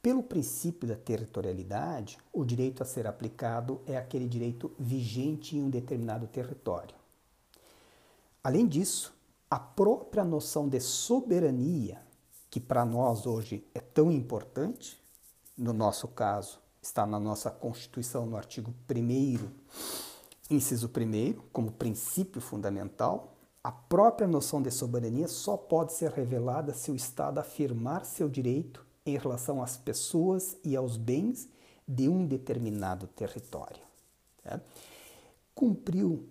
pelo 0.02 0.24
princípio 0.24 0.88
da 0.88 0.96
territorialidade, 0.96 2.18
o 2.32 2.46
direito 2.46 2.82
a 2.82 2.86
ser 2.86 3.06
aplicado 3.06 3.82
é 3.86 3.98
aquele 3.98 4.30
direito 4.30 4.72
vigente 4.80 5.58
em 5.58 5.62
um 5.62 5.70
determinado 5.70 6.26
território. 6.26 6.96
Além 8.42 8.66
disso, 8.66 9.14
a 9.52 9.60
própria 9.60 10.24
noção 10.24 10.70
de 10.70 10.80
soberania, 10.80 12.02
que 12.50 12.62
para 12.62 12.86
nós 12.86 13.26
hoje 13.26 13.68
é 13.76 13.82
tão 13.82 14.10
importante, 14.10 14.98
no 15.58 15.74
nosso 15.74 16.08
caso, 16.08 16.60
está 16.82 17.06
na 17.06 17.20
nossa 17.20 17.52
Constituição, 17.52 18.26
no 18.26 18.38
artigo 18.38 18.74
1 18.90 20.07
Inciso 20.50 20.88
1, 20.88 21.42
como 21.52 21.72
princípio 21.72 22.40
fundamental, 22.40 23.36
a 23.62 23.72
própria 23.72 24.28
noção 24.28 24.62
de 24.62 24.72
soberania 24.72 25.28
só 25.28 25.58
pode 25.58 25.92
ser 25.92 26.12
revelada 26.12 26.74
se 26.74 26.90
o 26.90 26.96
Estado 26.96 27.40
afirmar 27.40 28.06
seu 28.06 28.30
direito 28.30 28.86
em 29.06 29.18
relação 29.18 29.62
às 29.62 29.76
pessoas 29.76 30.56
e 30.64 30.76
aos 30.76 30.96
bens 30.96 31.50
de 31.86 32.08
um 32.08 32.26
determinado 32.26 33.08
território. 33.08 33.82
Tá? 34.42 34.62
Cumpriu 35.54 36.26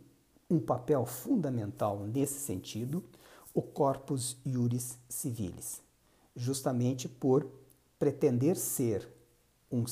um 0.48 0.58
papel 0.58 1.04
fundamental 1.04 1.98
nesse 2.00 2.40
sentido 2.40 3.04
o 3.52 3.60
Corpus 3.60 4.36
Iuris 4.46 4.98
Civilis, 5.08 5.82
justamente 6.34 7.08
por 7.08 7.46
pretender 7.98 8.56
ser 8.56 9.08
um, 9.70 9.84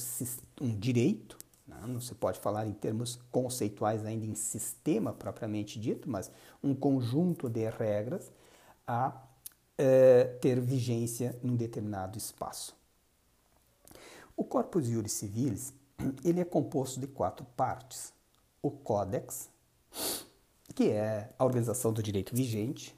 um 0.61 0.79
direito 0.79 1.37
não 1.87 2.01
se 2.01 2.15
pode 2.15 2.39
falar 2.39 2.67
em 2.67 2.73
termos 2.73 3.19
conceituais 3.31 4.05
ainda 4.05 4.25
em 4.25 4.35
sistema 4.35 5.13
propriamente 5.13 5.79
dito, 5.79 6.11
mas 6.11 6.31
um 6.63 6.75
conjunto 6.75 7.49
de 7.49 7.69
regras 7.69 8.33
a 8.87 9.23
é, 9.77 10.25
ter 10.41 10.61
vigência 10.61 11.39
num 11.43 11.57
determinado 11.57 12.19
espaço. 12.19 12.77
O 14.37 14.45
Corpus 14.45 14.89
Iuris 14.89 15.13
Civilis 15.13 15.73
ele 16.25 16.41
é 16.41 16.45
composto 16.45 17.01
de 17.01 17.07
quatro 17.07 17.45
partes. 17.57 18.13
O 18.63 18.71
Códex, 18.71 19.51
que 20.75 20.91
é 20.91 21.31
a 21.39 21.45
organização 21.45 21.93
do 21.93 22.03
direito 22.03 22.35
vigente, 22.35 22.97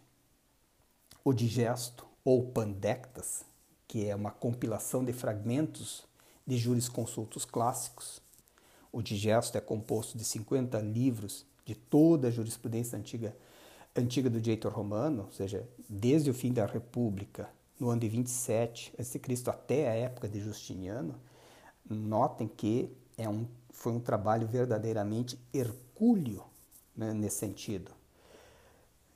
o 1.25 1.33
Digesto 1.33 2.07
ou 2.25 2.51
Pandectas, 2.51 3.45
que 3.89 4.07
é 4.07 4.15
uma 4.15 4.31
compilação 4.31 5.05
de 5.05 5.13
fragmentos 5.13 6.07
de 6.47 6.57
jurisconsultos 6.57 7.45
clássicos, 7.45 8.23
o 8.97 9.03
digesto 9.03 9.59
é 9.59 9.61
composto 9.61 10.17
de 10.17 10.25
50 10.25 10.79
livros 10.79 11.45
de 11.67 11.75
toda 11.75 12.29
a 12.29 12.31
jurisprudência 12.31 12.99
antiga, 12.99 13.37
antiga 13.95 14.31
do 14.31 14.41
direito 14.41 14.71
romano, 14.71 15.25
ou 15.25 15.33
seja, 15.33 15.69
desde 15.87 16.31
o 16.31 16.35
fim 16.35 16.51
da 16.51 16.65
República, 16.65 17.47
no 17.79 17.91
ano 17.91 18.01
de 18.01 18.09
27 18.09 18.95
a.C. 18.99 19.21
até 19.49 19.91
a 19.91 19.95
época 19.95 20.27
de 20.27 20.41
Justiniano. 20.41 21.21
Notem 21.87 22.49
que 22.49 22.91
é 23.19 23.29
um, 23.29 23.47
foi 23.69 23.93
um 23.93 24.01
trabalho 24.01 24.47
verdadeiramente 24.47 25.39
hercúleo 25.53 26.45
né, 26.97 27.13
nesse 27.13 27.37
sentido. 27.37 27.93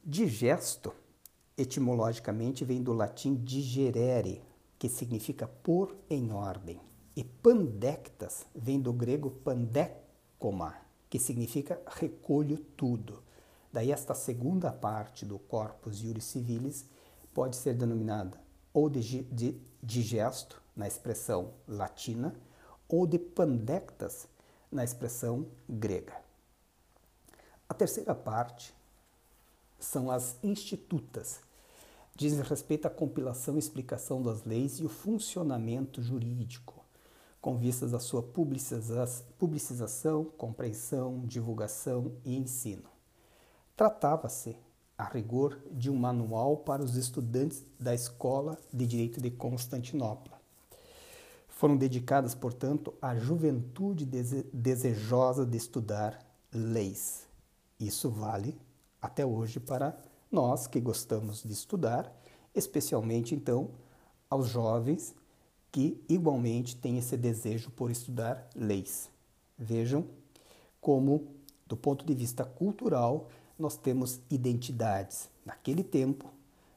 Digesto, 0.04 0.92
etimologicamente, 1.56 2.66
vem 2.66 2.82
do 2.82 2.92
latim 2.92 3.34
digerere, 3.34 4.42
que 4.78 4.90
significa 4.90 5.48
pôr 5.48 5.96
em 6.10 6.30
ordem. 6.32 6.89
E 7.16 7.24
pandectas 7.24 8.46
vem 8.54 8.80
do 8.80 8.92
grego 8.92 9.30
pandecoma, 9.30 10.76
que 11.08 11.18
significa 11.18 11.80
recolho 11.86 12.58
tudo. 12.76 13.22
Daí 13.72 13.90
esta 13.90 14.14
segunda 14.14 14.72
parte 14.72 15.26
do 15.26 15.38
corpus 15.38 16.02
iuris 16.02 16.24
civilis 16.24 16.86
pode 17.34 17.56
ser 17.56 17.74
denominada 17.74 18.40
ou 18.72 18.88
de, 18.88 19.22
de 19.24 19.60
digesto, 19.82 20.62
na 20.76 20.86
expressão 20.86 21.52
latina, 21.66 22.34
ou 22.88 23.06
de 23.06 23.18
pandectas, 23.18 24.28
na 24.70 24.84
expressão 24.84 25.46
grega. 25.68 26.14
A 27.68 27.74
terceira 27.74 28.14
parte 28.14 28.72
são 29.78 30.10
as 30.10 30.36
institutas. 30.42 31.40
Diz 32.14 32.38
respeito 32.40 32.86
à 32.86 32.90
compilação 32.90 33.56
e 33.56 33.58
explicação 33.58 34.22
das 34.22 34.44
leis 34.44 34.78
e 34.78 34.84
o 34.84 34.88
funcionamento 34.88 36.00
jurídico 36.00 36.79
com 37.40 37.56
vistas 37.56 37.94
à 37.94 37.98
sua 37.98 38.22
publicização, 38.22 40.24
compreensão, 40.36 41.24
divulgação 41.24 42.12
e 42.24 42.36
ensino. 42.36 42.84
Tratava-se, 43.74 44.56
a 44.96 45.04
rigor, 45.04 45.58
de 45.72 45.90
um 45.90 45.96
manual 45.96 46.58
para 46.58 46.84
os 46.84 46.96
estudantes 46.96 47.64
da 47.78 47.94
Escola 47.94 48.58
de 48.72 48.86
Direito 48.86 49.20
de 49.20 49.30
Constantinopla. 49.30 50.38
Foram 51.48 51.76
dedicadas, 51.76 52.34
portanto, 52.34 52.92
à 53.00 53.16
juventude 53.16 54.04
desejosa 54.52 55.46
de 55.46 55.56
estudar 55.56 56.18
leis. 56.52 57.26
Isso 57.78 58.10
vale 58.10 58.60
até 59.00 59.24
hoje 59.24 59.58
para 59.58 59.98
nós 60.30 60.66
que 60.66 60.78
gostamos 60.78 61.42
de 61.42 61.52
estudar, 61.52 62.14
especialmente 62.54 63.34
então 63.34 63.70
aos 64.28 64.48
jovens 64.48 65.14
que 65.72 66.02
igualmente 66.08 66.76
têm 66.76 66.98
esse 66.98 67.16
desejo 67.16 67.70
por 67.70 67.90
estudar 67.90 68.48
leis. 68.54 69.08
Vejam 69.58 70.04
como, 70.80 71.28
do 71.66 71.76
ponto 71.76 72.04
de 72.04 72.14
vista 72.14 72.44
cultural, 72.44 73.28
nós 73.58 73.76
temos 73.76 74.20
identidades. 74.30 75.28
Naquele 75.44 75.84
tempo, 75.84 76.30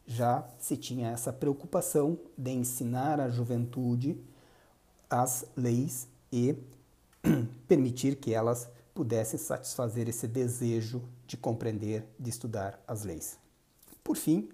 já 0.05 0.47
se 0.59 0.75
tinha 0.75 1.09
essa 1.09 1.31
preocupação 1.31 2.19
de 2.37 2.51
ensinar 2.51 3.19
à 3.19 3.29
juventude 3.29 4.17
as 5.09 5.45
leis 5.55 6.07
e 6.31 6.55
permitir 7.67 8.17
que 8.17 8.33
elas 8.33 8.69
pudessem 8.93 9.39
satisfazer 9.39 10.07
esse 10.09 10.27
desejo 10.27 11.01
de 11.25 11.37
compreender, 11.37 12.05
de 12.19 12.29
estudar 12.29 12.79
as 12.87 13.03
leis. 13.03 13.39
Por 14.03 14.17
fim, 14.17 14.49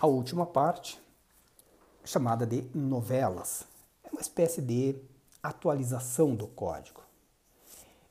a 0.00 0.06
última 0.06 0.46
parte, 0.46 1.00
chamada 2.04 2.46
de 2.46 2.62
novelas. 2.74 3.64
É 4.02 4.10
uma 4.10 4.20
espécie 4.20 4.60
de 4.60 4.96
atualização 5.42 6.34
do 6.34 6.46
código, 6.46 7.02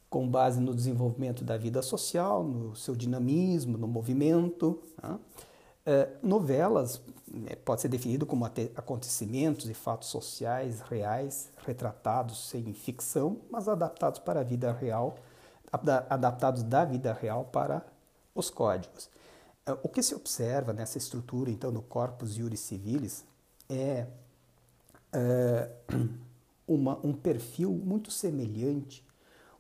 com 0.10 0.28
base 0.28 0.60
no 0.60 0.76
desenvolvimento 0.76 1.44
da 1.44 1.58
vida 1.58 1.82
social, 1.82 2.44
no 2.44 2.76
seu 2.76 2.96
dinamismo, 2.96 3.78
no 3.78 3.88
movimento. 3.88 4.82
Né? 5.02 5.20
É, 5.86 6.10
novelas 6.22 7.02
né, 7.28 7.56
pode 7.56 7.82
ser 7.82 7.88
definido 7.88 8.26
como 8.26 8.46
acontecimentos 8.46 9.70
e 9.70 9.74
fatos 9.74 10.10
sociais 10.10 10.82
reais 10.82 11.50
retratados 11.66 12.50
sem 12.50 12.74
ficção, 12.74 13.42
mas 13.50 13.68
adaptados 13.68 14.20
para 14.20 14.42
a 14.42 14.44
vida 14.44 14.72
real, 14.72 15.18
adaptados 16.10 16.64
da 16.64 16.86
vida 16.86 17.12
real 17.12 17.46
para 17.46 17.86
os 18.36 18.50
códigos. 18.50 19.10
É, 19.66 19.72
o 19.82 19.90
que 19.90 20.04
se 20.04 20.14
observa 20.14 20.74
nessa 20.74 20.98
estrutura, 20.98 21.50
então, 21.50 21.72
do 21.72 21.82
corpus 21.82 22.38
iuris 22.38 22.60
civilis 22.60 23.26
é, 23.70 24.08
é 25.12 25.70
uma, 26.68 27.00
um 27.06 27.14
perfil 27.14 27.72
muito 27.72 28.12
semelhante 28.12 29.06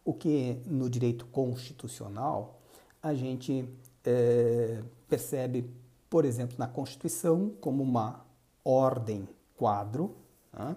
o 0.05 0.13
que 0.13 0.61
no 0.65 0.89
direito 0.89 1.25
constitucional 1.27 2.59
a 3.01 3.13
gente 3.13 3.67
é, 4.05 4.81
percebe, 5.07 5.69
por 6.09 6.25
exemplo, 6.25 6.55
na 6.57 6.67
Constituição 6.67 7.51
como 7.61 7.83
uma 7.83 8.25
ordem 8.63 9.27
quadro 9.57 10.15
né, 10.51 10.75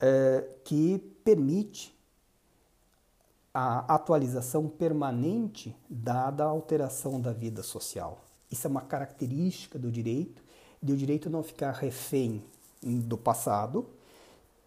é, 0.00 0.48
que 0.64 0.98
permite 1.24 1.94
a 3.52 3.94
atualização 3.94 4.68
permanente 4.68 5.74
dada 5.88 6.44
a 6.44 6.48
alteração 6.48 7.20
da 7.20 7.32
vida 7.32 7.62
social. 7.62 8.24
Isso 8.50 8.66
é 8.66 8.70
uma 8.70 8.82
característica 8.82 9.78
do 9.78 9.90
direito 9.90 10.42
de 10.84 10.92
o 10.92 10.96
direito 10.98 11.30
não 11.30 11.42
ficar 11.42 11.72
refém 11.72 12.44
do 12.82 13.16
passado, 13.16 13.86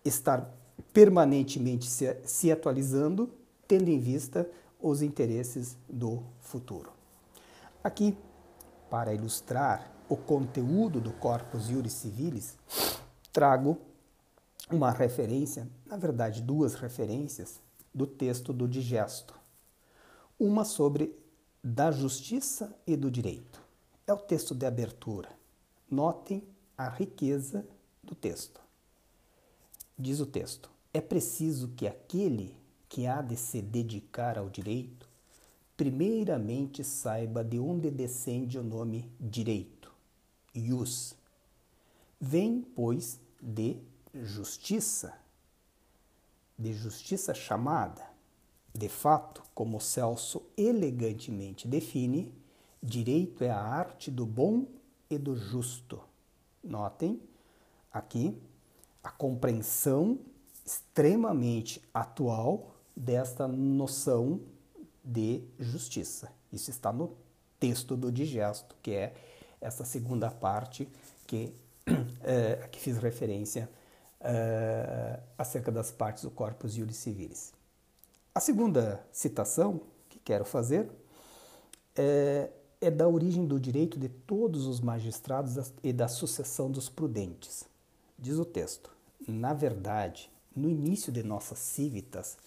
estar 0.03 0.51
permanentemente 0.91 1.85
se, 1.85 2.17
se 2.25 2.51
atualizando, 2.51 3.29
tendo 3.67 3.87
em 3.89 3.99
vista 3.99 4.49
os 4.81 5.03
interesses 5.03 5.77
do 5.87 6.23
futuro. 6.41 6.91
Aqui, 7.83 8.17
para 8.89 9.13
ilustrar 9.13 9.91
o 10.09 10.17
conteúdo 10.17 10.99
do 10.99 11.11
Corpus 11.11 11.69
Iuris 11.69 11.93
Civilis, 11.93 12.57
trago 13.31 13.77
uma 14.71 14.89
referência, 14.89 15.69
na 15.85 15.97
verdade, 15.97 16.41
duas 16.41 16.73
referências 16.73 17.61
do 17.93 18.07
texto 18.07 18.51
do 18.51 18.67
Digesto. 18.67 19.35
Uma 20.39 20.65
sobre 20.65 21.15
da 21.63 21.91
justiça 21.91 22.75
e 22.87 22.97
do 22.97 23.11
direito. 23.11 23.61
É 24.07 24.13
o 24.13 24.17
texto 24.17 24.55
de 24.55 24.65
abertura. 24.65 25.36
Notem 25.89 26.43
a 26.77 26.89
riqueza 26.89 27.65
do 28.03 28.13
texto. 28.13 28.61
Diz 29.97 30.19
o 30.19 30.25
texto: 30.25 30.69
é 30.93 30.99
preciso 30.99 31.69
que 31.69 31.87
aquele 31.87 32.57
que 32.89 33.07
há 33.07 33.21
de 33.21 33.37
se 33.37 33.61
dedicar 33.61 34.37
ao 34.37 34.49
direito, 34.49 35.07
primeiramente 35.75 36.83
saiba 36.83 37.43
de 37.43 37.59
onde 37.59 37.91
descende 37.91 38.57
o 38.57 38.63
nome 38.63 39.11
direito, 39.19 39.93
ius. 40.53 41.15
Vem, 42.19 42.61
pois, 42.61 43.19
de 43.41 43.77
justiça, 44.13 45.13
de 46.57 46.73
justiça 46.73 47.33
chamada. 47.33 48.05
De 48.73 48.89
fato, 48.89 49.43
como 49.53 49.79
Celso 49.79 50.43
elegantemente 50.57 51.67
define, 51.67 52.33
direito 52.81 53.43
é 53.43 53.49
a 53.49 53.59
arte 53.59 54.11
do 54.11 54.25
bom 54.25 54.65
e 55.09 55.17
do 55.17 55.35
justo. 55.35 56.01
Notem 56.63 57.21
aqui 57.91 58.37
a 59.03 59.09
compreensão 59.09 60.19
extremamente 60.65 61.81
atual 61.93 62.75
desta 62.95 63.47
noção 63.47 64.41
de 65.03 65.41
justiça. 65.57 66.31
Isso 66.51 66.69
está 66.69 66.91
no 66.91 67.15
texto 67.59 67.95
do 67.95 68.11
digesto, 68.11 68.75
que 68.81 68.91
é 68.91 69.13
essa 69.61 69.85
segunda 69.85 70.29
parte 70.29 70.87
que, 71.25 71.53
é, 72.23 72.67
que 72.71 72.79
fiz 72.79 72.97
referência 72.97 73.69
é, 74.19 75.19
acerca 75.37 75.71
das 75.71 75.91
partes 75.91 76.23
do 76.23 76.31
Corpus 76.31 76.75
Iuris 76.75 76.97
Civilis. 76.97 77.53
A 78.35 78.39
segunda 78.39 79.05
citação 79.11 79.81
que 80.09 80.19
quero 80.19 80.45
fazer 80.45 80.89
é 81.95 82.49
é 82.79 82.91
da 82.91 83.07
origem 83.07 83.45
do 83.45 83.59
direito 83.59 83.99
de 83.99 84.07
todos 84.07 84.67
os 84.67 84.79
magistrados 84.79 85.73
e 85.83 85.91
da 85.91 86.07
sucessão 86.07 86.69
dos 86.69 86.87
prudentes. 86.87 87.65
Diz 88.17 88.37
o 88.37 88.45
texto: 88.45 88.91
Na 89.27 89.53
verdade, 89.53 90.31
no 90.55 90.69
início 90.69 91.11
de 91.11 91.23
nossas 91.23 91.57
civitas, 91.57 92.37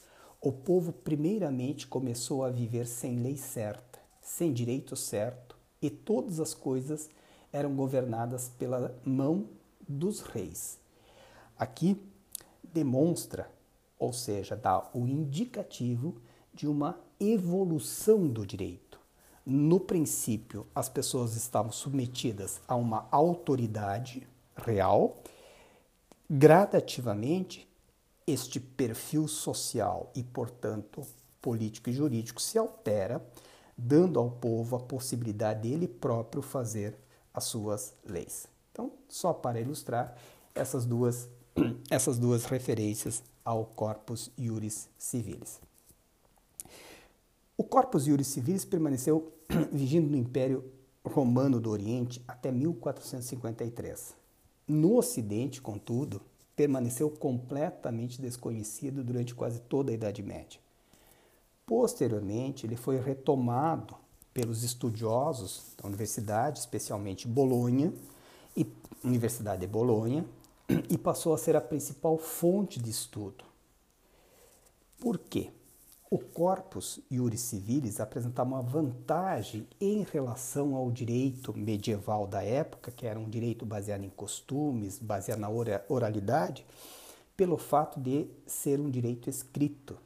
o 0.40 0.52
povo 0.52 0.92
primeiramente 0.92 1.86
começou 1.86 2.44
a 2.44 2.50
viver 2.50 2.86
sem 2.86 3.16
lei 3.16 3.36
certa, 3.36 3.98
sem 4.22 4.52
direito 4.52 4.94
certo, 4.94 5.56
e 5.82 5.90
todas 5.90 6.38
as 6.38 6.54
coisas 6.54 7.10
eram 7.52 7.74
governadas 7.74 8.48
pela 8.48 8.96
mão 9.04 9.48
dos 9.88 10.20
reis. 10.20 10.78
Aqui 11.58 12.00
demonstra, 12.62 13.50
ou 13.98 14.12
seja, 14.12 14.54
dá 14.54 14.88
o 14.94 15.08
indicativo 15.08 16.14
de 16.54 16.68
uma 16.68 16.98
evolução 17.18 18.28
do 18.28 18.46
direito 18.46 18.89
no 19.44 19.80
princípio, 19.80 20.66
as 20.74 20.88
pessoas 20.88 21.34
estavam 21.36 21.72
submetidas 21.72 22.60
a 22.68 22.74
uma 22.74 23.08
autoridade 23.10 24.26
real. 24.56 25.22
Gradativamente, 26.28 27.68
este 28.26 28.60
perfil 28.60 29.26
social 29.26 30.12
e, 30.14 30.22
portanto, 30.22 31.02
político 31.40 31.90
e 31.90 31.92
jurídico 31.92 32.40
se 32.40 32.58
altera, 32.58 33.24
dando 33.76 34.18
ao 34.18 34.30
povo 34.30 34.76
a 34.76 34.80
possibilidade 34.80 35.68
dele 35.68 35.88
próprio 35.88 36.42
fazer 36.42 36.96
as 37.32 37.44
suas 37.44 37.94
leis. 38.04 38.46
Então, 38.70 38.92
só 39.08 39.32
para 39.32 39.60
ilustrar 39.60 40.16
essas 40.54 40.84
duas, 40.84 41.28
essas 41.90 42.18
duas 42.18 42.44
referências 42.44 43.22
ao 43.44 43.64
corpus 43.64 44.30
iuris 44.38 44.88
civilis. 44.98 45.60
O 47.60 47.62
Corpus 47.62 48.06
Iuris 48.06 48.28
Civilis 48.28 48.64
permaneceu 48.64 49.34
vigindo 49.70 50.08
no 50.08 50.16
Império 50.16 50.64
Romano 51.04 51.60
do 51.60 51.68
Oriente 51.68 52.24
até 52.26 52.50
1453. 52.50 54.16
No 54.66 54.96
Ocidente, 54.96 55.60
contudo, 55.60 56.22
permaneceu 56.56 57.10
completamente 57.10 58.18
desconhecido 58.18 59.04
durante 59.04 59.34
quase 59.34 59.60
toda 59.60 59.90
a 59.90 59.94
Idade 59.94 60.22
Média. 60.22 60.58
Posteriormente, 61.66 62.64
ele 62.64 62.76
foi 62.76 62.98
retomado 62.98 63.94
pelos 64.32 64.64
estudiosos 64.64 65.74
da 65.76 65.86
universidade, 65.86 66.60
especialmente 66.60 67.28
Bolonha, 67.28 67.92
e 68.56 68.66
Universidade 69.04 69.60
de 69.60 69.66
Bolonha, 69.66 70.24
e 70.88 70.96
passou 70.96 71.34
a 71.34 71.38
ser 71.38 71.54
a 71.56 71.60
principal 71.60 72.16
fonte 72.16 72.80
de 72.80 72.88
estudo. 72.88 73.44
Por 74.98 75.18
quê? 75.18 75.50
O 76.12 76.18
corpus 76.18 76.98
iuris 77.08 77.40
civilis 77.40 78.00
apresentava 78.00 78.50
uma 78.50 78.62
vantagem 78.62 79.64
em 79.80 80.02
relação 80.02 80.74
ao 80.74 80.90
direito 80.90 81.56
medieval 81.56 82.26
da 82.26 82.42
época, 82.42 82.90
que 82.90 83.06
era 83.06 83.16
um 83.16 83.30
direito 83.30 83.64
baseado 83.64 84.02
em 84.02 84.10
costumes, 84.10 84.98
baseado 84.98 85.38
na 85.38 85.48
oralidade, 85.88 86.66
pelo 87.36 87.56
fato 87.56 88.00
de 88.00 88.26
ser 88.44 88.80
um 88.80 88.90
direito 88.90 89.30
escrito. 89.30 89.96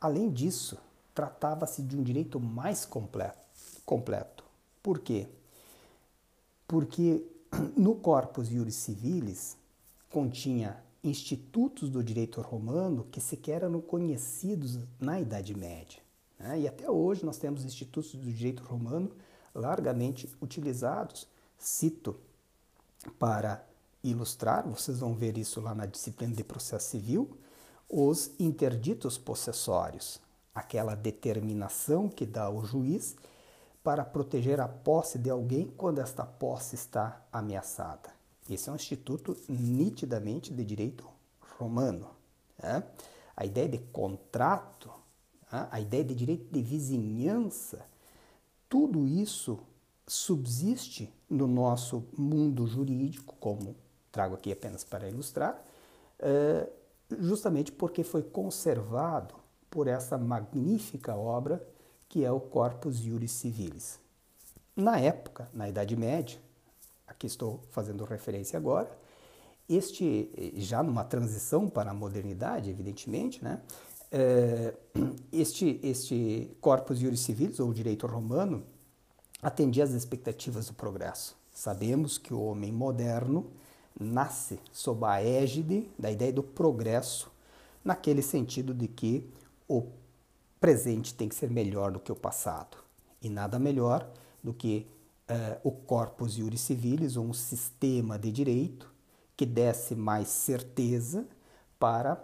Além 0.00 0.30
disso, 0.30 0.78
tratava-se 1.12 1.82
de 1.82 1.96
um 1.96 2.02
direito 2.04 2.38
mais 2.38 2.84
completo. 2.84 4.44
Por 4.80 5.00
quê? 5.00 5.26
Porque 6.68 7.26
no 7.76 7.96
Corpus 7.96 8.48
Iuris 8.48 8.76
Civilis 8.76 9.56
continha 10.08 10.76
institutos 11.04 11.90
do 11.90 12.02
direito 12.02 12.40
romano 12.40 13.06
que 13.12 13.20
sequer 13.20 13.62
eram 13.62 13.80
conhecidos 13.80 14.78
na 14.98 15.20
Idade 15.20 15.54
Média. 15.54 16.00
Né? 16.38 16.60
E 16.60 16.68
até 16.68 16.90
hoje 16.90 17.24
nós 17.24 17.36
temos 17.36 17.64
institutos 17.64 18.14
do 18.14 18.32
direito 18.32 18.62
romano 18.62 19.10
largamente 19.54 20.28
utilizados. 20.40 21.28
Cito 21.58 22.16
para 23.18 23.64
ilustrar, 24.02 24.66
vocês 24.66 24.98
vão 24.98 25.14
ver 25.14 25.36
isso 25.38 25.60
lá 25.60 25.74
na 25.74 25.86
disciplina 25.86 26.34
de 26.34 26.42
processo 26.42 26.90
civil, 26.90 27.38
os 27.88 28.32
interditos 28.38 29.16
possessórios, 29.16 30.20
aquela 30.54 30.94
determinação 30.94 32.08
que 32.08 32.26
dá 32.26 32.50
o 32.50 32.64
juiz 32.64 33.14
para 33.82 34.04
proteger 34.04 34.60
a 34.60 34.68
posse 34.68 35.18
de 35.18 35.28
alguém 35.28 35.68
quando 35.76 36.00
esta 36.00 36.24
posse 36.24 36.74
está 36.74 37.22
ameaçada. 37.30 38.13
Esse 38.48 38.68
é 38.68 38.72
um 38.72 38.76
instituto 38.76 39.36
nitidamente 39.48 40.52
de 40.52 40.64
direito 40.64 41.08
romano. 41.58 42.08
Né? 42.62 42.82
A 43.36 43.44
ideia 43.44 43.68
de 43.68 43.78
contrato, 43.78 44.90
né? 45.50 45.68
a 45.70 45.80
ideia 45.80 46.04
de 46.04 46.14
direito 46.14 46.52
de 46.52 46.62
vizinhança, 46.62 47.86
tudo 48.68 49.06
isso 49.06 49.58
subsiste 50.06 51.12
no 51.28 51.46
nosso 51.46 52.04
mundo 52.16 52.66
jurídico, 52.66 53.34
como 53.40 53.74
trago 54.12 54.34
aqui 54.34 54.52
apenas 54.52 54.84
para 54.84 55.08
ilustrar, 55.08 55.64
é, 56.18 56.68
justamente 57.18 57.72
porque 57.72 58.04
foi 58.04 58.22
conservado 58.22 59.34
por 59.70 59.88
essa 59.88 60.16
magnífica 60.18 61.16
obra 61.16 61.66
que 62.08 62.24
é 62.24 62.30
o 62.30 62.38
Corpus 62.38 62.98
Juris 62.98 63.32
Civilis. 63.32 63.98
Na 64.76 64.98
época, 64.98 65.48
na 65.52 65.68
Idade 65.68 65.96
Média, 65.96 66.38
aqui 67.06 67.26
estou 67.26 67.60
fazendo 67.70 68.04
referência 68.04 68.58
agora, 68.58 68.90
este, 69.68 70.52
já 70.56 70.82
numa 70.82 71.04
transição 71.04 71.68
para 71.68 71.90
a 71.90 71.94
modernidade, 71.94 72.70
evidentemente, 72.70 73.42
né, 73.42 73.60
é, 74.10 74.74
este, 75.32 75.80
este 75.82 76.56
Corpus 76.60 76.98
Juris 76.98 77.20
Civilis, 77.20 77.60
ou 77.60 77.72
direito 77.72 78.06
romano, 78.06 78.62
atendia 79.42 79.84
às 79.84 79.90
expectativas 79.90 80.66
do 80.66 80.74
progresso. 80.74 81.36
Sabemos 81.52 82.18
que 82.18 82.34
o 82.34 82.40
homem 82.42 82.72
moderno 82.72 83.50
nasce 83.98 84.58
sob 84.72 85.04
a 85.04 85.22
égide 85.22 85.90
da 85.98 86.10
ideia 86.10 86.32
do 86.32 86.42
progresso, 86.42 87.30
naquele 87.84 88.22
sentido 88.22 88.74
de 88.74 88.88
que 88.88 89.30
o 89.68 89.86
presente 90.60 91.14
tem 91.14 91.28
que 91.28 91.34
ser 91.34 91.50
melhor 91.50 91.92
do 91.92 92.00
que 92.00 92.10
o 92.10 92.16
passado. 92.16 92.76
E 93.20 93.28
nada 93.28 93.58
melhor 93.58 94.08
do 94.42 94.52
que 94.52 94.86
uh, 95.30 95.60
o 95.62 95.70
corpus 95.70 96.32
juris 96.32 96.60
civilis, 96.60 97.16
um 97.16 97.32
sistema 97.32 98.18
de 98.18 98.30
direito 98.30 98.92
que 99.36 99.46
desse 99.46 99.94
mais 99.94 100.28
certeza 100.28 101.26
para 101.78 102.14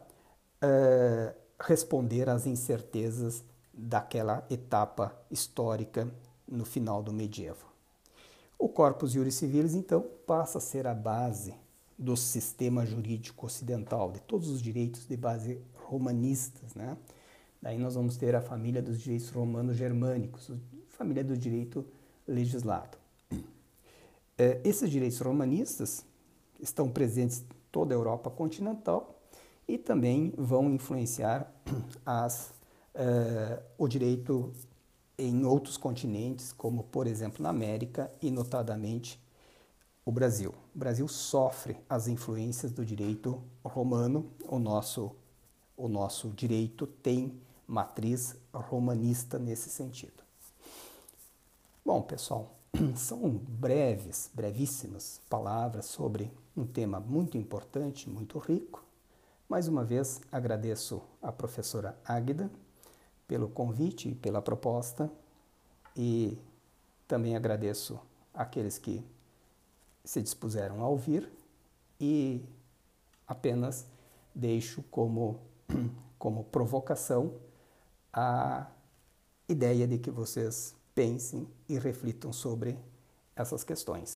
uh, 0.63 1.35
responder 1.61 2.29
às 2.29 2.47
incertezas 2.47 3.45
daquela 3.73 4.47
etapa 4.51 5.15
histórica 5.31 6.13
no 6.47 6.65
final 6.65 7.03
do 7.03 7.13
medievo. 7.13 7.67
O 8.59 8.69
Corpus 8.69 9.13
Juris 9.13 9.37
Civilis, 9.37 9.75
então, 9.75 10.05
passa 10.27 10.59
a 10.59 10.61
ser 10.61 10.87
a 10.87 10.93
base 10.93 11.55
do 11.99 12.17
sistema 12.17 12.85
jurídico 12.85 13.47
ocidental, 13.47 14.11
de 14.11 14.21
todos 14.21 14.49
os 14.49 14.61
direitos 14.61 15.07
de 15.07 15.17
base 15.17 15.61
romanistas. 15.75 16.75
Né? 16.75 16.97
Daí 17.63 17.79
nós 17.79 17.95
vamos 17.95 18.17
ter 18.17 18.35
a 18.35 18.41
família 18.43 18.83
dos 18.83 18.99
direitos 19.01 19.31
romanos 19.31 19.77
germânicos, 19.77 20.51
família 20.89 21.25
do 21.25 21.37
direito 21.37 21.87
legislado. 22.31 22.97
É, 24.39 24.61
esses 24.65 24.89
direitos 24.91 25.21
romanistas 25.21 26.05
estão 26.59 26.89
presentes 26.89 27.41
em 27.41 27.47
toda 27.71 27.95
a 27.95 27.97
Europa 27.97 28.31
continental 28.31 29.21
e 29.69 29.77
também 29.77 30.33
vão 30.37 30.71
influenciar 30.71 31.53
as, 32.07 32.53
uh, 32.95 33.63
o 33.77 33.87
direito 33.87 34.53
em 35.19 35.45
outros 35.45 35.77
continentes, 35.77 36.53
como 36.53 36.85
por 36.85 37.07
exemplo 37.07 37.43
na 37.43 37.51
América 37.51 38.11
e 38.23 38.31
notadamente 38.31 39.21
o 40.05 40.11
Brasil. 40.11 40.55
O 40.75 40.79
Brasil 40.79 41.07
sofre 41.07 41.77
as 41.89 42.09
influências 42.09 42.73
do 42.73 42.85
direito 42.85 43.43
romano. 43.63 44.31
O 44.49 44.59
nosso, 44.59 45.15
o 45.77 45.87
nosso 45.89 46.31
direito 46.31 46.87
tem 46.87 47.39
matriz 47.67 48.37
romanista 48.53 49.39
nesse 49.39 49.69
sentido. 49.69 50.20
Bom, 51.93 52.03
pessoal, 52.03 52.55
são 52.95 53.29
breves, 53.29 54.31
brevíssimas 54.33 55.21
palavras 55.29 55.87
sobre 55.87 56.31
um 56.57 56.65
tema 56.65 57.01
muito 57.01 57.37
importante, 57.37 58.09
muito 58.09 58.39
rico. 58.39 58.85
Mais 59.49 59.67
uma 59.67 59.85
vez 59.85 60.21
agradeço 60.31 61.03
à 61.21 61.33
professora 61.33 61.99
Águida 62.05 62.49
pelo 63.27 63.49
convite 63.49 64.11
e 64.11 64.15
pela 64.15 64.41
proposta 64.41 65.11
e 65.97 66.39
também 67.09 67.35
agradeço 67.35 67.99
aqueles 68.33 68.79
que 68.79 69.05
se 70.05 70.23
dispuseram 70.23 70.85
a 70.85 70.89
ouvir 70.89 71.29
e 72.01 72.41
apenas 73.27 73.85
deixo 74.33 74.81
como, 74.93 75.41
como 76.21 76.45
provocação 76.45 77.35
a 78.13 78.69
ideia 79.49 79.89
de 79.89 79.99
que 79.99 80.13
vocês 80.13 80.79
pensem 80.95 81.49
e 81.69 81.79
reflitam 81.79 82.33
sobre 82.33 82.79
essas 83.35 83.65
questões. 83.65 84.09